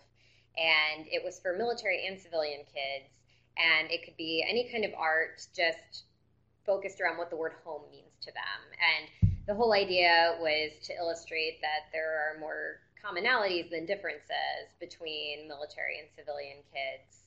And 0.58 1.08
it 1.08 1.24
was 1.24 1.40
for 1.40 1.58
military 1.58 2.06
and 2.06 2.20
civilian 2.20 2.62
kids. 2.70 3.10
And 3.58 3.90
it 3.90 4.06
could 4.06 4.16
be 4.16 4.46
any 4.48 4.70
kind 4.70 4.86
of 4.86 4.94
art, 4.94 5.42
just 5.56 6.06
focused 6.68 7.02
around 7.02 7.18
what 7.18 7.32
the 7.32 7.36
word 7.36 7.54
home 7.64 7.82
means 7.90 8.14
to 8.22 8.32
them. 8.32 8.62
And 8.78 9.32
the 9.48 9.56
whole 9.56 9.74
idea 9.74 10.38
was 10.40 10.72
to 10.84 10.94
illustrate 10.94 11.62
that 11.62 11.90
there 11.92 12.14
are 12.14 12.40
more 12.40 12.82
commonalities 13.04 13.72
than 13.72 13.86
differences 13.88 14.70
between 14.80 15.48
military 15.48 15.98
and 15.98 16.08
civilian 16.16 16.58
kids 16.72 17.25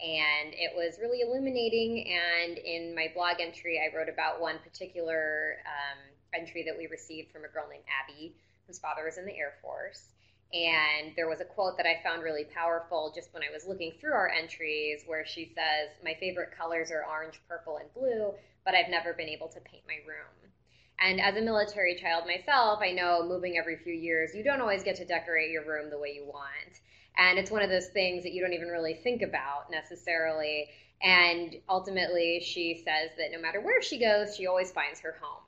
and 0.00 0.54
it 0.54 0.72
was 0.76 0.98
really 1.00 1.20
illuminating. 1.20 2.06
And 2.06 2.58
in 2.58 2.94
my 2.94 3.10
blog 3.14 3.40
entry, 3.40 3.80
I 3.80 3.94
wrote 3.96 4.08
about 4.08 4.40
one 4.40 4.58
particular 4.62 5.56
um, 5.66 5.98
entry 6.34 6.64
that 6.64 6.76
we 6.76 6.86
received 6.86 7.32
from 7.32 7.44
a 7.44 7.48
girl 7.48 7.66
named 7.68 7.84
Abby, 7.90 8.34
whose 8.66 8.78
father 8.78 9.04
was 9.04 9.18
in 9.18 9.26
the 9.26 9.36
Air 9.36 9.54
Force. 9.60 10.10
And 10.52 11.12
there 11.14 11.28
was 11.28 11.40
a 11.40 11.44
quote 11.44 11.76
that 11.76 11.86
I 11.86 12.02
found 12.02 12.22
really 12.22 12.44
powerful 12.44 13.12
just 13.14 13.34
when 13.34 13.42
I 13.42 13.52
was 13.52 13.66
looking 13.66 13.92
through 14.00 14.14
our 14.14 14.30
entries 14.30 15.02
where 15.06 15.26
she 15.26 15.52
says, 15.54 15.90
My 16.02 16.14
favorite 16.14 16.56
colors 16.56 16.90
are 16.90 17.04
orange, 17.04 17.40
purple, 17.48 17.76
and 17.76 17.92
blue, 17.92 18.32
but 18.64 18.74
I've 18.74 18.88
never 18.88 19.12
been 19.12 19.28
able 19.28 19.48
to 19.48 19.60
paint 19.60 19.82
my 19.86 19.98
room. 20.06 20.52
And 21.00 21.20
as 21.20 21.36
a 21.36 21.42
military 21.42 21.94
child 21.96 22.24
myself, 22.26 22.80
I 22.82 22.92
know 22.92 23.24
moving 23.26 23.58
every 23.58 23.76
few 23.76 23.92
years, 23.92 24.34
you 24.34 24.42
don't 24.42 24.60
always 24.60 24.82
get 24.82 24.96
to 24.96 25.04
decorate 25.04 25.50
your 25.50 25.64
room 25.64 25.90
the 25.90 25.98
way 25.98 26.12
you 26.14 26.24
want. 26.24 26.80
And 27.18 27.38
it's 27.38 27.50
one 27.50 27.62
of 27.62 27.68
those 27.68 27.88
things 27.88 28.22
that 28.22 28.32
you 28.32 28.40
don't 28.40 28.54
even 28.54 28.68
really 28.68 28.94
think 28.94 29.22
about 29.22 29.70
necessarily. 29.70 30.68
And 31.02 31.56
ultimately, 31.68 32.40
she 32.44 32.82
says 32.84 33.10
that 33.18 33.32
no 33.32 33.40
matter 33.40 33.60
where 33.60 33.82
she 33.82 33.98
goes, 33.98 34.36
she 34.36 34.46
always 34.46 34.70
finds 34.70 35.00
her 35.00 35.16
home. 35.20 35.42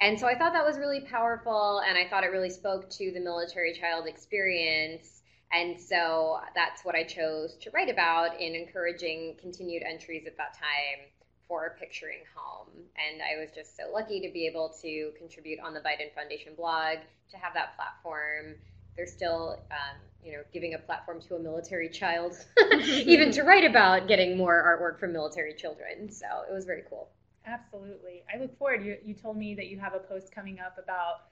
And 0.00 0.18
so 0.18 0.26
I 0.26 0.36
thought 0.36 0.52
that 0.52 0.66
was 0.66 0.78
really 0.78 1.00
powerful, 1.00 1.80
and 1.86 1.96
I 1.96 2.08
thought 2.08 2.24
it 2.24 2.32
really 2.32 2.50
spoke 2.50 2.90
to 2.90 3.12
the 3.12 3.20
military 3.20 3.72
child 3.72 4.06
experience. 4.06 5.22
And 5.52 5.80
so 5.80 6.40
that's 6.54 6.84
what 6.84 6.94
I 6.94 7.04
chose 7.04 7.56
to 7.60 7.70
write 7.70 7.90
about 7.90 8.40
in 8.40 8.54
encouraging 8.54 9.36
continued 9.40 9.82
entries 9.82 10.26
at 10.26 10.36
that 10.38 10.54
time 10.54 11.06
for 11.46 11.76
Picturing 11.78 12.24
Home. 12.34 12.68
And 12.96 13.22
I 13.22 13.38
was 13.38 13.50
just 13.54 13.76
so 13.76 13.92
lucky 13.92 14.20
to 14.26 14.32
be 14.32 14.46
able 14.46 14.74
to 14.82 15.12
contribute 15.18 15.60
on 15.60 15.74
the 15.74 15.80
Biden 15.80 16.12
Foundation 16.14 16.54
blog, 16.56 16.98
to 17.30 17.36
have 17.36 17.54
that 17.54 17.76
platform. 17.76 18.56
There's 18.96 19.12
still 19.12 19.58
um, 19.70 19.96
you 20.22 20.32
know, 20.32 20.42
giving 20.52 20.74
a 20.74 20.78
platform 20.78 21.20
to 21.20 21.34
a 21.34 21.38
military 21.38 21.88
child, 21.88 22.36
even 22.84 23.32
to 23.32 23.42
write 23.42 23.64
about 23.64 24.06
getting 24.06 24.36
more 24.36 24.62
artwork 24.62 25.00
from 25.00 25.12
military 25.12 25.54
children. 25.54 26.10
So 26.10 26.26
it 26.48 26.54
was 26.54 26.64
very 26.64 26.82
cool. 26.88 27.08
Absolutely. 27.44 28.22
I 28.32 28.38
look 28.38 28.56
forward. 28.56 28.84
You, 28.84 28.96
you 29.04 29.14
told 29.14 29.36
me 29.36 29.54
that 29.56 29.66
you 29.66 29.80
have 29.80 29.94
a 29.94 29.98
post 29.98 30.32
coming 30.32 30.60
up 30.60 30.78
about 30.82 31.22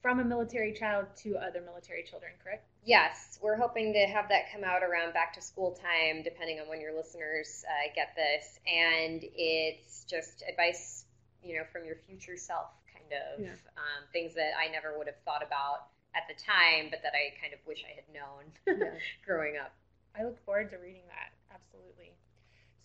from 0.00 0.18
a 0.18 0.24
military 0.24 0.72
child 0.72 1.04
to 1.14 1.36
other 1.36 1.60
military 1.60 2.02
children, 2.08 2.32
correct? 2.42 2.66
Yes, 2.86 3.38
we're 3.42 3.56
hoping 3.56 3.92
to 3.92 4.06
have 4.06 4.30
that 4.30 4.50
come 4.50 4.64
out 4.64 4.82
around 4.82 5.12
back 5.12 5.34
to 5.34 5.42
school 5.42 5.72
time, 5.72 6.22
depending 6.22 6.58
on 6.58 6.68
when 6.68 6.80
your 6.80 6.96
listeners 6.96 7.62
uh, 7.68 7.92
get 7.94 8.16
this. 8.16 8.58
And 8.66 9.22
it's 9.36 10.06
just 10.08 10.42
advice, 10.48 11.04
you 11.44 11.56
know, 11.56 11.64
from 11.70 11.84
your 11.84 11.96
future 12.08 12.38
self, 12.38 12.70
kind 12.90 13.12
of 13.12 13.44
yeah. 13.44 13.50
um, 13.76 14.08
things 14.10 14.34
that 14.36 14.52
I 14.58 14.72
never 14.72 14.96
would 14.96 15.06
have 15.06 15.20
thought 15.26 15.42
about 15.46 15.88
at 16.14 16.24
the 16.28 16.34
time, 16.34 16.88
but 16.90 17.00
that 17.02 17.12
I 17.14 17.34
kind 17.40 17.52
of 17.52 17.60
wish 17.66 17.84
I 17.84 17.94
had 17.94 18.08
known 18.12 18.50
yeah. 18.66 18.98
growing 19.24 19.56
up. 19.56 19.72
I 20.18 20.24
look 20.24 20.44
forward 20.44 20.70
to 20.70 20.76
reading 20.78 21.06
that. 21.08 21.32
Absolutely. 21.54 22.12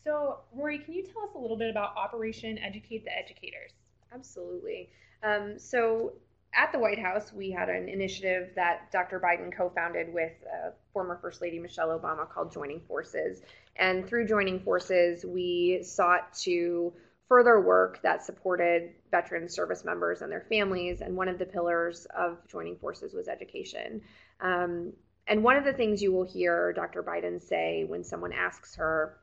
So, 0.04 0.40
Rory, 0.54 0.80
can 0.80 0.94
you 0.94 1.04
tell 1.04 1.24
us 1.24 1.32
a 1.36 1.40
little 1.40 1.58
bit 1.58 1.72
about 1.72 1.98
Operation 1.98 2.60
Educate 2.60 3.04
the 3.04 3.18
Educators? 3.18 3.72
Absolutely. 4.14 4.90
Um, 5.24 5.58
so, 5.58 6.14
at 6.54 6.72
the 6.72 6.80
White 6.80 7.00
House, 7.00 7.34
we 7.34 7.52
had 7.52 7.70
an 7.70 7.90
initiative 7.90 8.52
that 8.56 8.92
Dr. 8.92 9.20
Biden 9.20 9.52
co 9.56 9.70
founded 9.70 10.14
with 10.14 10.32
uh, 10.46 10.70
former 10.94 11.18
First 11.22 11.42
Lady 11.42 11.60
Michelle 11.60 11.90
Obama 12.00 12.30
called 12.30 12.52
Joining 12.52 12.80
Forces. 12.82 13.42
And 13.76 14.08
through 14.08 14.28
Joining 14.28 14.60
Forces, 14.62 15.26
we 15.26 15.82
sought 15.84 16.34
to 16.44 16.94
further 17.28 17.60
work 17.60 18.02
that 18.04 18.24
supported 18.24 18.94
veteran 19.10 19.50
service 19.50 19.84
members 19.84 20.22
and 20.22 20.32
their 20.32 20.46
families. 20.48 21.02
And 21.02 21.16
one 21.16 21.28
of 21.28 21.40
the 21.40 21.46
pillars 21.46 22.06
of 22.16 22.38
joining 22.48 22.78
forces 22.78 23.14
was 23.14 23.28
education. 23.28 24.02
Um, 24.40 24.94
and 25.28 25.44
one 25.44 25.58
of 25.58 25.64
the 25.64 25.74
things 25.74 26.02
you 26.02 26.12
will 26.12 26.26
hear 26.26 26.72
Dr. 26.74 27.02
Biden 27.02 27.42
say 27.42 27.84
when 27.88 28.04
someone 28.04 28.32
asks 28.32 28.76
her, 28.76 29.18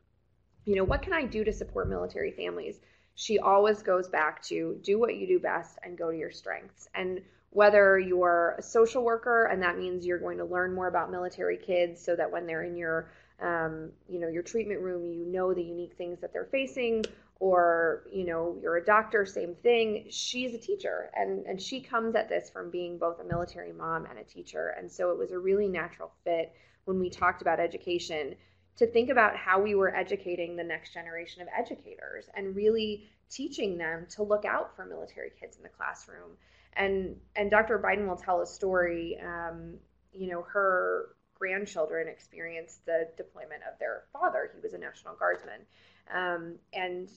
you 0.64 0.74
know, 0.74 0.84
what 0.84 1.02
can 1.02 1.12
I 1.12 1.24
do 1.24 1.44
to 1.44 1.52
support 1.52 1.88
military 1.88 2.32
families? 2.32 2.80
She 3.14 3.38
always 3.38 3.82
goes 3.82 4.08
back 4.08 4.42
to 4.44 4.80
do 4.82 4.98
what 4.98 5.14
you 5.14 5.26
do 5.26 5.38
best 5.38 5.78
and 5.82 5.96
go 5.96 6.10
to 6.10 6.16
your 6.16 6.30
strengths. 6.30 6.88
And 6.94 7.22
whether 7.52 7.98
you're 7.98 8.56
a 8.58 8.62
social 8.62 9.04
worker 9.04 9.44
and 9.44 9.62
that 9.62 9.78
means 9.78 10.06
you're 10.06 10.18
going 10.18 10.38
to 10.38 10.44
learn 10.44 10.74
more 10.74 10.88
about 10.88 11.10
military 11.10 11.58
kids 11.58 12.02
so 12.02 12.16
that 12.16 12.32
when 12.32 12.46
they're 12.46 12.64
in 12.64 12.76
your 12.76 13.10
um, 13.40 13.90
you 14.08 14.20
know 14.20 14.28
your 14.28 14.42
treatment 14.42 14.80
room 14.80 15.04
you 15.04 15.26
know 15.26 15.52
the 15.52 15.62
unique 15.62 15.94
things 15.98 16.20
that 16.20 16.32
they're 16.32 16.48
facing 16.50 17.04
or 17.42 18.04
you 18.12 18.24
know 18.24 18.56
you're 18.62 18.76
a 18.76 18.84
doctor 18.84 19.26
same 19.26 19.56
thing. 19.64 20.06
She's 20.10 20.54
a 20.54 20.58
teacher 20.58 21.10
and 21.16 21.44
and 21.44 21.60
she 21.60 21.80
comes 21.80 22.14
at 22.14 22.28
this 22.28 22.48
from 22.48 22.70
being 22.70 22.98
both 22.98 23.18
a 23.18 23.24
military 23.24 23.72
mom 23.72 24.06
and 24.06 24.16
a 24.16 24.22
teacher. 24.22 24.76
And 24.78 24.90
so 24.90 25.10
it 25.10 25.18
was 25.18 25.32
a 25.32 25.38
really 25.40 25.66
natural 25.66 26.12
fit 26.22 26.52
when 26.84 27.00
we 27.00 27.10
talked 27.10 27.42
about 27.42 27.58
education 27.58 28.36
to 28.76 28.86
think 28.86 29.10
about 29.10 29.36
how 29.36 29.60
we 29.60 29.74
were 29.74 29.92
educating 29.92 30.54
the 30.54 30.62
next 30.62 30.94
generation 30.94 31.42
of 31.42 31.48
educators 31.58 32.26
and 32.36 32.54
really 32.54 33.10
teaching 33.28 33.76
them 33.76 34.06
to 34.10 34.22
look 34.22 34.44
out 34.44 34.76
for 34.76 34.86
military 34.86 35.32
kids 35.40 35.56
in 35.56 35.64
the 35.64 35.68
classroom. 35.68 36.36
And 36.74 37.16
and 37.34 37.50
dr 37.50 37.76
biden 37.80 38.06
will 38.06 38.16
tell 38.16 38.40
a 38.40 38.46
story 38.46 39.18
um, 39.20 39.78
you 40.12 40.28
know 40.30 40.42
her 40.42 41.16
grandchildren 41.34 42.06
experienced 42.06 42.86
the 42.86 43.08
deployment 43.16 43.62
of 43.64 43.76
their 43.80 44.04
father. 44.12 44.52
He 44.54 44.60
was 44.60 44.74
a 44.74 44.78
national 44.78 45.16
guardsman. 45.16 45.66
Um, 46.14 46.58
and 46.72 47.08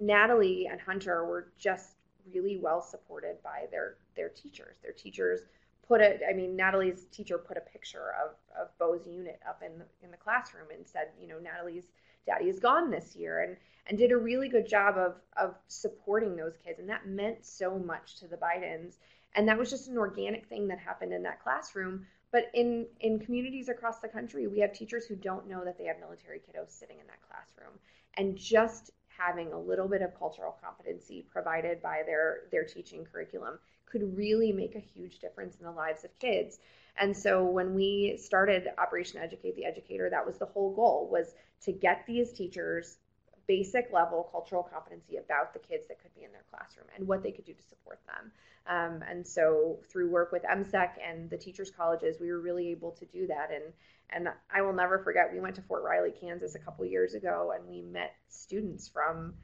Natalie 0.00 0.68
and 0.70 0.80
Hunter 0.80 1.24
were 1.24 1.52
just 1.58 1.96
really 2.32 2.56
well 2.56 2.80
supported 2.80 3.42
by 3.42 3.66
their 3.70 3.96
their 4.16 4.28
teachers. 4.30 4.76
Their 4.82 4.92
teachers 4.92 5.40
put 5.86 6.00
it. 6.00 6.22
I 6.28 6.32
mean, 6.32 6.56
Natalie's 6.56 7.06
teacher 7.12 7.38
put 7.38 7.56
a 7.56 7.60
picture 7.60 8.14
of 8.24 8.34
of 8.60 8.76
Bo's 8.78 9.06
unit 9.06 9.40
up 9.48 9.62
in 9.64 9.78
the, 9.78 9.84
in 10.02 10.10
the 10.10 10.16
classroom 10.16 10.68
and 10.74 10.86
said, 10.86 11.08
you 11.20 11.28
know, 11.28 11.38
Natalie's 11.38 11.90
daddy 12.26 12.48
is 12.48 12.58
gone 12.58 12.90
this 12.90 13.14
year, 13.14 13.42
and 13.42 13.56
and 13.86 13.98
did 13.98 14.12
a 14.12 14.16
really 14.16 14.48
good 14.48 14.68
job 14.68 14.96
of 14.96 15.16
of 15.36 15.56
supporting 15.68 16.36
those 16.36 16.56
kids, 16.64 16.78
and 16.78 16.88
that 16.88 17.06
meant 17.06 17.44
so 17.44 17.78
much 17.78 18.16
to 18.16 18.28
the 18.28 18.36
Bidens. 18.36 18.96
And 19.36 19.48
that 19.48 19.58
was 19.58 19.68
just 19.68 19.88
an 19.88 19.98
organic 19.98 20.46
thing 20.46 20.68
that 20.68 20.78
happened 20.78 21.12
in 21.12 21.22
that 21.24 21.42
classroom. 21.42 22.06
But 22.30 22.50
in, 22.54 22.86
in 23.00 23.20
communities 23.20 23.68
across 23.68 24.00
the 24.00 24.08
country, 24.08 24.46
we 24.46 24.60
have 24.60 24.72
teachers 24.72 25.06
who 25.06 25.14
don't 25.16 25.48
know 25.48 25.64
that 25.64 25.78
they 25.78 25.84
have 25.84 25.98
military 26.00 26.38
kiddos 26.38 26.70
sitting 26.70 26.98
in 26.98 27.06
that 27.06 27.20
classroom. 27.28 27.78
And 28.16 28.36
just 28.36 28.90
having 29.16 29.52
a 29.52 29.58
little 29.58 29.88
bit 29.88 30.02
of 30.02 30.18
cultural 30.18 30.56
competency 30.62 31.26
provided 31.30 31.82
by 31.82 32.02
their, 32.06 32.42
their 32.50 32.64
teaching 32.64 33.04
curriculum 33.04 33.58
could 33.86 34.16
really 34.16 34.52
make 34.52 34.74
a 34.74 34.80
huge 34.80 35.18
difference 35.20 35.56
in 35.56 35.64
the 35.64 35.70
lives 35.70 36.04
of 36.04 36.18
kids. 36.18 36.58
And 36.98 37.16
so 37.16 37.44
when 37.44 37.74
we 37.74 38.16
started 38.20 38.68
Operation 38.78 39.20
Educate 39.20 39.56
the 39.56 39.64
Educator, 39.64 40.10
that 40.10 40.26
was 40.26 40.38
the 40.38 40.46
whole 40.46 40.74
goal 40.74 41.08
was 41.10 41.34
to 41.62 41.72
get 41.72 42.04
these 42.06 42.32
teachers 42.32 42.98
basic 43.46 43.92
level 43.92 44.28
cultural 44.30 44.62
competency 44.62 45.16
about 45.16 45.52
the 45.52 45.58
kids 45.58 45.84
that 45.88 46.00
could 46.00 46.14
be 46.14 46.24
in 46.24 46.32
their 46.32 46.44
classroom 46.50 46.86
and 46.96 47.06
what 47.06 47.22
they 47.22 47.30
could 47.30 47.44
do 47.44 47.52
to 47.52 47.62
support 47.62 48.00
them. 48.06 48.32
Um, 48.66 49.02
and 49.08 49.26
so 49.26 49.78
through 49.90 50.10
work 50.10 50.32
with 50.32 50.42
MCEC 50.44 50.92
and 51.06 51.28
the 51.28 51.36
teachers 51.36 51.70
colleges, 51.70 52.16
we 52.20 52.30
were 52.30 52.40
really 52.40 52.70
able 52.70 52.92
to 52.92 53.04
do 53.06 53.26
that. 53.26 53.50
And 53.52 53.72
and 54.10 54.28
I 54.54 54.62
will 54.62 54.72
never 54.72 54.98
forget, 54.98 55.32
we 55.32 55.40
went 55.40 55.56
to 55.56 55.62
Fort 55.62 55.82
Riley, 55.82 56.12
Kansas 56.12 56.54
a 56.54 56.58
couple 56.58 56.84
years 56.84 57.14
ago, 57.14 57.52
and 57.54 57.66
we 57.68 57.82
met 57.82 58.14
students 58.28 58.86
from 58.86 59.34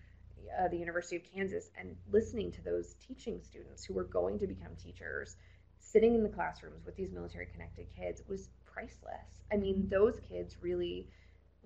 uh, 0.58 0.68
the 0.68 0.76
University 0.76 1.16
of 1.16 1.22
Kansas 1.34 1.70
and 1.78 1.96
listening 2.12 2.52
to 2.52 2.62
those 2.62 2.94
teaching 3.06 3.40
students 3.42 3.84
who 3.84 3.94
were 3.94 4.04
going 4.04 4.38
to 4.38 4.46
become 4.46 4.72
teachers, 4.82 5.36
sitting 5.78 6.14
in 6.14 6.22
the 6.22 6.28
classrooms 6.28 6.84
with 6.84 6.94
these 6.96 7.10
military 7.10 7.46
connected 7.46 7.86
kids 7.96 8.22
was 8.28 8.48
priceless. 8.64 9.42
I 9.52 9.56
mean, 9.56 9.88
those 9.90 10.20
kids 10.28 10.56
really 10.60 11.08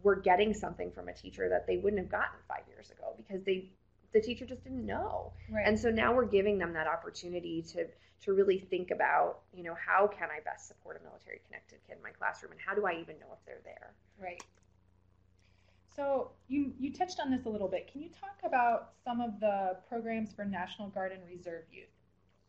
were 0.05 0.15
getting 0.15 0.55
something 0.55 0.93
from 0.93 1.09
a 1.09 1.13
teacher 1.13 1.49
that 1.49 1.67
they 1.67 1.79
wouldn't 1.79 2.01
have 2.01 2.11
gotten 2.11 2.39
five 2.47 2.63
years 2.69 2.91
ago 2.91 3.15
because 3.17 3.43
they 3.45 3.71
the 4.13 4.21
teacher 4.21 4.47
just 4.47 4.63
didn't 4.63 4.87
know. 4.87 5.33
Right. 5.51 5.67
And 5.67 5.79
so 5.79 5.91
now 5.91 6.15
we're 6.15 6.27
giving 6.27 6.57
them 6.59 6.73
that 6.75 6.87
opportunity 6.87 7.63
to 7.73 7.87
to 8.23 8.33
really 8.33 8.59
think 8.59 8.91
about, 8.91 9.41
you 9.53 9.65
know, 9.65 9.75
how 9.75 10.07
can 10.07 10.29
I 10.31 10.41
best 10.45 10.69
support 10.69 10.99
a 11.01 11.05
military 11.05 11.41
connected 11.47 11.81
kid 11.87 11.97
in 11.97 12.03
my 12.03 12.11
classroom 12.11 12.53
and 12.53 12.61
how 12.65 12.75
do 12.75 12.87
I 12.87 12.93
even 12.93 13.19
know 13.19 13.33
if 13.33 13.45
they're 13.45 13.61
there? 13.65 13.93
Right. 14.23 14.43
So 15.97 16.31
you 16.49 16.73
you 16.79 16.93
touched 16.93 17.19
on 17.21 17.31
this 17.31 17.47
a 17.47 17.49
little 17.49 17.69
bit. 17.69 17.91
Can 17.91 18.03
you 18.03 18.09
talk 18.09 18.39
about 18.45 18.93
some 19.05 19.21
of 19.21 19.41
the 19.41 19.79
programs 19.89 20.33
for 20.33 20.45
National 20.45 20.89
Guard 20.89 21.13
and 21.13 21.23
Reserve 21.27 21.65
youth 21.73 21.89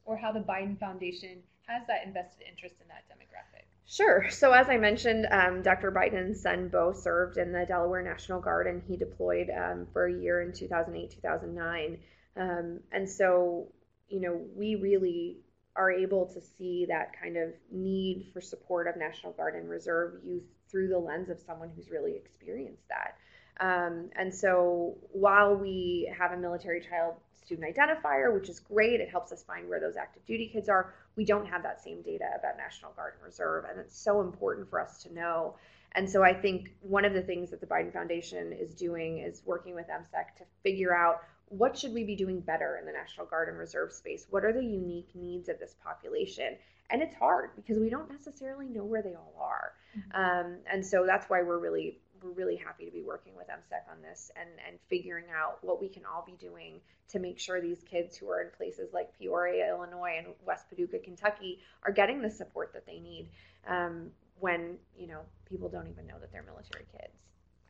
or 0.03 0.17
how 0.17 0.31
the 0.31 0.41
Biden 0.41 0.77
Foundation 0.77 1.41
has 1.67 1.81
that 1.87 2.05
invested 2.05 2.45
interest 2.47 2.75
in 2.81 2.87
that 2.89 3.05
demographic? 3.09 3.54
Sure. 3.87 4.29
So, 4.31 4.51
as 4.51 4.67
I 4.67 4.77
mentioned, 4.77 5.27
um, 5.29 5.61
Dr. 5.61 5.91
Biden's 5.91 6.41
son, 6.41 6.69
Bo, 6.69 6.91
served 6.91 7.37
in 7.37 7.51
the 7.51 7.65
Delaware 7.67 8.01
National 8.01 8.41
Guard 8.41 8.65
and 8.67 8.81
he 8.87 8.97
deployed 8.97 9.49
um, 9.55 9.85
for 9.93 10.07
a 10.07 10.13
year 10.13 10.41
in 10.41 10.51
2008, 10.53 11.11
2009. 11.11 11.99
Um, 12.37 12.79
and 12.91 13.07
so, 13.07 13.67
you 14.09 14.21
know, 14.21 14.41
we 14.55 14.75
really 14.75 15.37
are 15.75 15.91
able 15.91 16.25
to 16.25 16.41
see 16.41 16.85
that 16.87 17.11
kind 17.21 17.37
of 17.37 17.49
need 17.71 18.29
for 18.33 18.41
support 18.41 18.87
of 18.87 18.97
National 18.97 19.33
Guard 19.33 19.55
and 19.55 19.69
Reserve 19.69 20.15
youth 20.23 20.43
through 20.69 20.87
the 20.87 20.97
lens 20.97 21.29
of 21.29 21.39
someone 21.39 21.69
who's 21.75 21.91
really 21.91 22.15
experienced 22.15 22.87
that. 22.89 23.15
Um, 23.59 24.09
and 24.17 24.33
so, 24.33 24.97
while 25.11 25.55
we 25.55 26.11
have 26.17 26.31
a 26.31 26.37
military 26.37 26.81
child 26.81 27.15
student 27.45 27.75
identifier, 27.75 28.33
which 28.33 28.49
is 28.49 28.59
great. 28.59 28.99
It 28.99 29.09
helps 29.09 29.31
us 29.31 29.43
find 29.43 29.69
where 29.69 29.79
those 29.79 29.95
active 29.95 30.25
duty 30.25 30.49
kids 30.51 30.67
are. 30.67 30.93
We 31.15 31.25
don't 31.25 31.45
have 31.47 31.63
that 31.63 31.81
same 31.81 32.01
data 32.01 32.25
about 32.37 32.57
National 32.57 32.91
Guard 32.91 33.13
and 33.15 33.23
Reserve, 33.23 33.65
and 33.69 33.79
it's 33.79 33.97
so 33.97 34.21
important 34.21 34.69
for 34.69 34.81
us 34.81 35.03
to 35.03 35.13
know. 35.13 35.55
And 35.93 36.09
so 36.09 36.23
I 36.23 36.33
think 36.33 36.71
one 36.81 37.05
of 37.05 37.13
the 37.13 37.21
things 37.21 37.51
that 37.51 37.61
the 37.61 37.67
Biden 37.67 37.93
Foundation 37.93 38.51
is 38.51 38.73
doing 38.73 39.19
is 39.19 39.41
working 39.45 39.75
with 39.75 39.87
MCEC 39.87 40.35
to 40.37 40.43
figure 40.61 40.93
out 40.93 41.21
what 41.49 41.77
should 41.77 41.93
we 41.93 42.03
be 42.03 42.15
doing 42.15 42.39
better 42.39 42.77
in 42.79 42.85
the 42.85 42.91
National 42.91 43.25
Guard 43.25 43.49
and 43.49 43.57
Reserve 43.57 43.93
space? 43.93 44.27
What 44.29 44.43
are 44.43 44.51
the 44.51 44.63
unique 44.63 45.09
needs 45.13 45.47
of 45.47 45.59
this 45.59 45.75
population? 45.83 46.57
And 46.89 47.01
it's 47.01 47.15
hard 47.15 47.51
because 47.55 47.79
we 47.79 47.89
don't 47.89 48.09
necessarily 48.11 48.67
know 48.67 48.83
where 48.83 49.01
they 49.01 49.15
all 49.15 49.35
are. 49.39 49.73
Mm-hmm. 49.97 50.21
Um, 50.21 50.57
and 50.71 50.85
so 50.85 51.05
that's 51.05 51.29
why 51.29 51.43
we're 51.43 51.59
really 51.59 51.99
we're 52.25 52.33
really 52.33 52.55
happy 52.55 52.85
to 52.85 52.91
be 52.91 53.03
working 53.03 53.35
with 53.35 53.47
MCEC 53.47 53.91
on 53.91 54.01
this 54.01 54.31
and, 54.35 54.49
and 54.67 54.79
figuring 54.89 55.25
out 55.35 55.59
what 55.61 55.79
we 55.79 55.87
can 55.87 56.03
all 56.05 56.23
be 56.25 56.33
doing 56.33 56.81
to 57.09 57.19
make 57.19 57.39
sure 57.39 57.61
these 57.61 57.83
kids 57.83 58.17
who 58.17 58.29
are 58.29 58.41
in 58.41 58.49
places 58.57 58.89
like 58.93 59.17
Peoria, 59.17 59.69
Illinois, 59.69 60.15
and 60.17 60.27
West 60.45 60.67
Paducah, 60.69 60.99
Kentucky, 60.99 61.59
are 61.83 61.91
getting 61.91 62.21
the 62.21 62.29
support 62.29 62.73
that 62.73 62.85
they 62.85 62.99
need 62.99 63.29
um, 63.67 64.09
when 64.39 64.77
you 64.97 65.07
know 65.07 65.21
people 65.47 65.69
don't 65.69 65.87
even 65.87 66.07
know 66.07 66.19
that 66.19 66.31
they're 66.31 66.43
military 66.43 66.85
kids. 66.91 67.13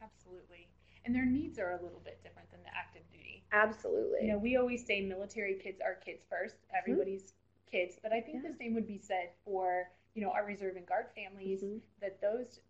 Absolutely, 0.01 0.67
and 1.05 1.13
their 1.13 1.25
needs 1.25 1.59
are 1.59 1.71
a 1.71 1.83
little 1.83 2.01
bit 2.03 2.21
different 2.23 2.49
than 2.51 2.61
the 2.63 2.69
active 2.77 3.03
duty. 3.11 3.43
Absolutely. 3.51 4.19
You 4.21 4.33
know, 4.33 4.37
we 4.37 4.55
always 4.55 4.85
say 4.85 5.01
military 5.01 5.55
kids 5.55 5.79
are 5.81 5.95
kids 6.05 6.23
first. 6.29 6.55
Mm-hmm. 6.55 6.77
Everybody's 6.77 7.23
mm-hmm. 7.23 7.77
kids, 7.77 7.99
but 8.01 8.13
I 8.13 8.21
think 8.21 8.43
yeah. 8.43 8.51
the 8.51 8.57
same 8.57 8.73
would 8.75 8.87
be 8.87 8.99
said 8.99 9.31
for 9.43 9.89
you 10.13 10.21
know 10.21 10.31
our 10.31 10.45
reserve 10.45 10.77
and 10.77 10.85
guard 10.85 11.07
families. 11.13 11.61
Mm-hmm. 11.61 11.77
That 12.01 12.21
those 12.21 12.61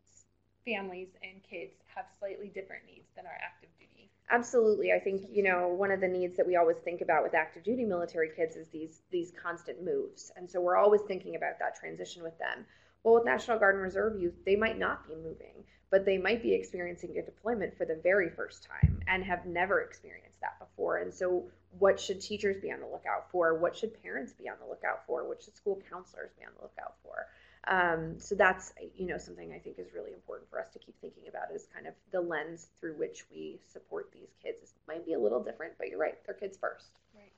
families 0.65 1.09
and 1.23 1.41
kids 1.43 1.73
have 1.93 2.05
slightly 2.19 2.47
different 2.47 2.83
needs 2.85 3.07
than 3.15 3.25
our 3.25 3.37
active 3.43 3.69
duty. 3.79 4.09
Absolutely. 4.31 4.91
I 4.91 4.99
think, 4.99 5.27
you 5.31 5.43
know, 5.43 5.67
one 5.67 5.91
of 5.91 6.01
the 6.01 6.07
needs 6.07 6.35
that 6.37 6.47
we 6.47 6.55
always 6.55 6.77
think 6.77 7.01
about 7.01 7.23
with 7.23 7.35
active 7.35 7.63
duty 7.63 7.85
military 7.85 8.29
kids 8.35 8.55
is 8.55 8.67
these 8.69 9.01
these 9.11 9.31
constant 9.31 9.83
moves. 9.83 10.31
And 10.35 10.49
so 10.49 10.59
we're 10.59 10.77
always 10.77 11.01
thinking 11.01 11.35
about 11.35 11.59
that 11.59 11.75
transition 11.75 12.23
with 12.23 12.37
them. 12.39 12.65
Well, 13.03 13.15
with 13.15 13.25
National 13.25 13.59
Guard 13.59 13.75
and 13.75 13.83
Reserve 13.83 14.19
youth, 14.19 14.33
they 14.45 14.55
might 14.55 14.79
not 14.79 15.07
be 15.07 15.13
moving, 15.15 15.63
but 15.91 16.05
they 16.05 16.17
might 16.17 16.41
be 16.41 16.53
experiencing 16.53 17.15
a 17.17 17.21
deployment 17.21 17.77
for 17.77 17.85
the 17.85 17.99
very 18.01 18.31
first 18.31 18.63
time 18.63 18.99
and 19.07 19.23
have 19.23 19.45
never 19.45 19.81
experienced 19.81 20.41
that 20.41 20.57
before. 20.59 20.97
And 20.97 21.13
so 21.13 21.45
what 21.77 21.99
should 21.99 22.19
teachers 22.19 22.57
be 22.57 22.71
on 22.71 22.79
the 22.79 22.87
lookout 22.87 23.29
for? 23.31 23.53
What 23.53 23.77
should 23.77 24.01
parents 24.01 24.33
be 24.33 24.49
on 24.49 24.55
the 24.59 24.67
lookout 24.67 25.05
for? 25.05 25.27
What 25.27 25.43
should 25.43 25.55
school 25.55 25.81
counselors 25.87 26.31
be 26.39 26.45
on 26.45 26.51
the 26.57 26.63
lookout 26.63 26.95
for? 27.03 27.27
Um, 27.67 28.19
so 28.19 28.35
that's 28.35 28.73
you 28.95 29.07
know 29.07 29.17
something 29.17 29.51
I 29.53 29.59
think 29.59 29.79
is 29.79 29.87
really 29.93 30.13
important 30.13 30.49
for 30.49 30.59
us 30.59 30.67
to 30.73 30.79
keep 30.79 30.99
thinking 31.01 31.23
about 31.27 31.51
is 31.53 31.67
kind 31.73 31.87
of 31.87 31.93
the 32.11 32.21
lens 32.21 32.67
through 32.79 32.93
which 32.97 33.25
we 33.31 33.59
support 33.71 34.11
these 34.13 34.29
kids. 34.41 34.61
It 34.61 34.69
might 34.87 35.05
be 35.05 35.13
a 35.13 35.19
little 35.19 35.41
different, 35.43 35.73
but 35.77 35.89
you're 35.89 35.99
right, 35.99 36.15
they're 36.25 36.35
kids 36.35 36.57
first. 36.57 36.99
Right. 37.15 37.31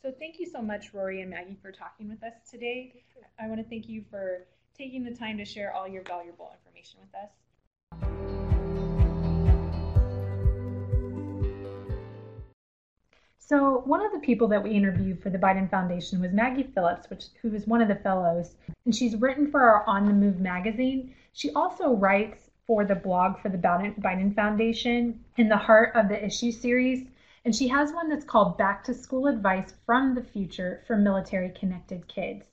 So 0.00 0.12
thank 0.16 0.38
you 0.38 0.46
so 0.46 0.62
much, 0.62 0.94
Rory 0.94 1.22
and 1.22 1.30
Maggie, 1.30 1.58
for 1.60 1.72
talking 1.72 2.08
with 2.08 2.22
us 2.22 2.34
today. 2.48 3.02
I 3.40 3.48
want 3.48 3.60
to 3.60 3.68
thank 3.68 3.88
you 3.88 4.04
for 4.10 4.46
taking 4.76 5.02
the 5.02 5.14
time 5.14 5.38
to 5.38 5.44
share 5.44 5.72
all 5.72 5.88
your 5.88 6.02
valuable 6.04 6.52
information 6.56 7.00
with 7.00 7.14
us. 7.20 7.30
So 13.48 13.80
one 13.86 14.04
of 14.04 14.12
the 14.12 14.18
people 14.18 14.46
that 14.48 14.62
we 14.62 14.72
interviewed 14.72 15.22
for 15.22 15.30
the 15.30 15.38
Biden 15.38 15.70
Foundation 15.70 16.20
was 16.20 16.34
Maggie 16.34 16.70
Phillips, 16.74 17.08
which 17.08 17.28
who 17.40 17.54
is 17.54 17.66
one 17.66 17.80
of 17.80 17.88
the 17.88 17.94
fellows, 17.94 18.56
and 18.84 18.94
she's 18.94 19.16
written 19.16 19.50
for 19.50 19.62
our 19.62 19.84
On 19.86 20.04
the 20.04 20.12
Move 20.12 20.38
magazine. 20.38 21.14
She 21.32 21.50
also 21.54 21.94
writes 21.94 22.50
for 22.66 22.84
the 22.84 22.94
blog 22.94 23.38
for 23.38 23.48
the 23.48 23.56
Biden 23.56 24.34
Foundation 24.34 25.24
in 25.38 25.48
the 25.48 25.56
Heart 25.56 25.92
of 25.94 26.10
the 26.10 26.22
Issue 26.22 26.52
series, 26.52 27.06
and 27.46 27.56
she 27.56 27.68
has 27.68 27.90
one 27.90 28.10
that's 28.10 28.26
called 28.26 28.58
Back 28.58 28.84
to 28.84 28.92
School 28.92 29.26
Advice 29.26 29.72
from 29.86 30.14
the 30.14 30.22
Future 30.22 30.82
for 30.86 30.98
Military 30.98 31.48
Connected 31.48 32.06
Kids. 32.06 32.44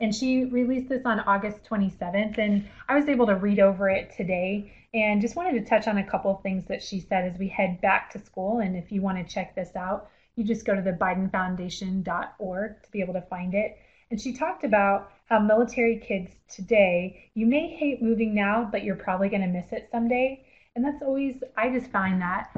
And 0.00 0.14
she 0.14 0.46
released 0.46 0.88
this 0.88 1.04
on 1.04 1.20
August 1.20 1.62
27th, 1.64 2.38
and 2.38 2.66
I 2.88 2.96
was 2.96 3.10
able 3.10 3.26
to 3.26 3.36
read 3.36 3.60
over 3.60 3.90
it 3.90 4.14
today 4.16 4.72
and 4.94 5.20
just 5.20 5.36
wanted 5.36 5.62
to 5.62 5.68
touch 5.68 5.86
on 5.86 5.98
a 5.98 6.10
couple 6.10 6.30
of 6.30 6.42
things 6.42 6.64
that 6.68 6.82
she 6.82 7.00
said 7.00 7.30
as 7.30 7.38
we 7.38 7.48
head 7.48 7.82
back 7.82 8.10
to 8.12 8.18
school. 8.18 8.60
And 8.60 8.78
if 8.78 8.90
you 8.90 9.02
want 9.02 9.18
to 9.18 9.30
check 9.30 9.54
this 9.54 9.76
out, 9.76 10.08
you 10.38 10.44
just 10.44 10.64
go 10.64 10.74
to 10.74 10.80
the 10.80 10.92
bidenfoundation.org 10.92 12.82
to 12.82 12.90
be 12.92 13.00
able 13.00 13.14
to 13.14 13.22
find 13.22 13.54
it. 13.54 13.76
And 14.10 14.20
she 14.20 14.32
talked 14.32 14.62
about 14.62 15.10
how 15.26 15.40
military 15.40 15.98
kids 15.98 16.30
today, 16.48 17.30
you 17.34 17.44
may 17.44 17.68
hate 17.68 18.00
moving 18.00 18.34
now, 18.34 18.68
but 18.70 18.84
you're 18.84 18.94
probably 18.94 19.28
going 19.28 19.42
to 19.42 19.48
miss 19.48 19.72
it 19.72 19.88
someday. 19.90 20.46
And 20.76 20.84
that's 20.84 21.02
always, 21.02 21.42
I 21.56 21.70
just 21.70 21.90
find 21.90 22.22
that 22.22 22.50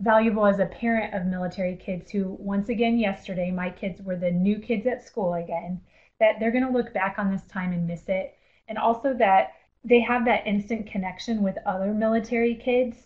valuable 0.00 0.46
as 0.46 0.60
a 0.60 0.66
parent 0.66 1.12
of 1.12 1.26
military 1.26 1.76
kids 1.76 2.10
who, 2.10 2.36
once 2.38 2.68
again, 2.68 2.98
yesterday, 2.98 3.50
my 3.50 3.68
kids 3.68 4.00
were 4.00 4.16
the 4.16 4.30
new 4.30 4.60
kids 4.60 4.86
at 4.86 5.04
school 5.04 5.34
again, 5.34 5.80
that 6.20 6.38
they're 6.38 6.52
going 6.52 6.66
to 6.66 6.72
look 6.72 6.94
back 6.94 7.16
on 7.18 7.32
this 7.32 7.46
time 7.48 7.72
and 7.72 7.86
miss 7.86 8.08
it. 8.08 8.34
And 8.68 8.78
also 8.78 9.12
that 9.14 9.54
they 9.82 10.00
have 10.00 10.24
that 10.24 10.46
instant 10.46 10.86
connection 10.86 11.42
with 11.42 11.58
other 11.66 11.92
military 11.92 12.54
kids 12.54 12.96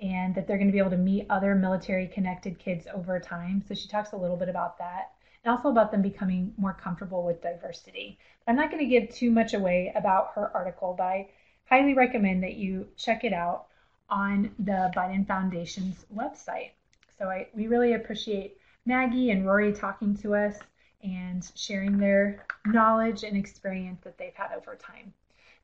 and 0.00 0.34
that 0.34 0.46
they're 0.46 0.56
going 0.56 0.68
to 0.68 0.72
be 0.72 0.78
able 0.78 0.90
to 0.90 0.96
meet 0.96 1.26
other 1.28 1.54
military 1.54 2.08
connected 2.08 2.58
kids 2.58 2.86
over 2.94 3.20
time. 3.20 3.62
So 3.66 3.74
she 3.74 3.88
talks 3.88 4.12
a 4.12 4.16
little 4.16 4.36
bit 4.36 4.48
about 4.48 4.78
that 4.78 5.12
and 5.44 5.52
also 5.52 5.68
about 5.68 5.90
them 5.90 6.02
becoming 6.02 6.54
more 6.56 6.72
comfortable 6.72 7.24
with 7.24 7.42
diversity. 7.42 8.18
I'm 8.46 8.56
not 8.56 8.70
going 8.70 8.82
to 8.82 8.88
give 8.88 9.14
too 9.14 9.30
much 9.30 9.54
away 9.54 9.92
about 9.94 10.32
her 10.34 10.50
article, 10.54 10.94
but 10.96 11.04
I 11.04 11.28
highly 11.68 11.94
recommend 11.94 12.42
that 12.42 12.54
you 12.54 12.88
check 12.96 13.24
it 13.24 13.32
out 13.32 13.66
on 14.08 14.50
the 14.58 14.90
Biden 14.94 15.26
Foundation's 15.26 16.04
website. 16.14 16.70
So 17.18 17.26
I, 17.26 17.48
we 17.54 17.68
really 17.68 17.92
appreciate 17.92 18.56
Maggie 18.86 19.30
and 19.30 19.46
Rory 19.46 19.72
talking 19.72 20.16
to 20.18 20.34
us 20.34 20.58
and 21.02 21.48
sharing 21.54 21.98
their 21.98 22.44
knowledge 22.66 23.22
and 23.22 23.36
experience 23.36 24.00
that 24.04 24.18
they've 24.18 24.34
had 24.34 24.52
over 24.56 24.76
time. 24.76 25.12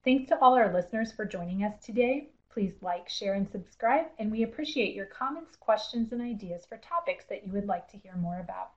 Thanks 0.05 0.29
to 0.29 0.39
all 0.41 0.55
our 0.55 0.73
listeners 0.73 1.13
for 1.13 1.25
joining 1.25 1.65
us 1.65 1.85
today. 1.85 2.29
Please 2.57 2.73
like, 2.81 3.07
share, 3.07 3.35
and 3.35 3.47
subscribe, 3.53 4.07
and 4.19 4.33
we 4.33 4.43
appreciate 4.43 4.95
your 4.95 5.05
comments, 5.05 5.57
questions, 5.57 6.11
and 6.11 6.23
ideas 6.23 6.65
for 6.67 6.79
topics 6.79 7.27
that 7.29 7.47
you 7.47 7.53
would 7.53 7.67
like 7.67 7.87
to 7.89 7.99
hear 7.99 8.17
more 8.17 8.41
about. 8.41 8.71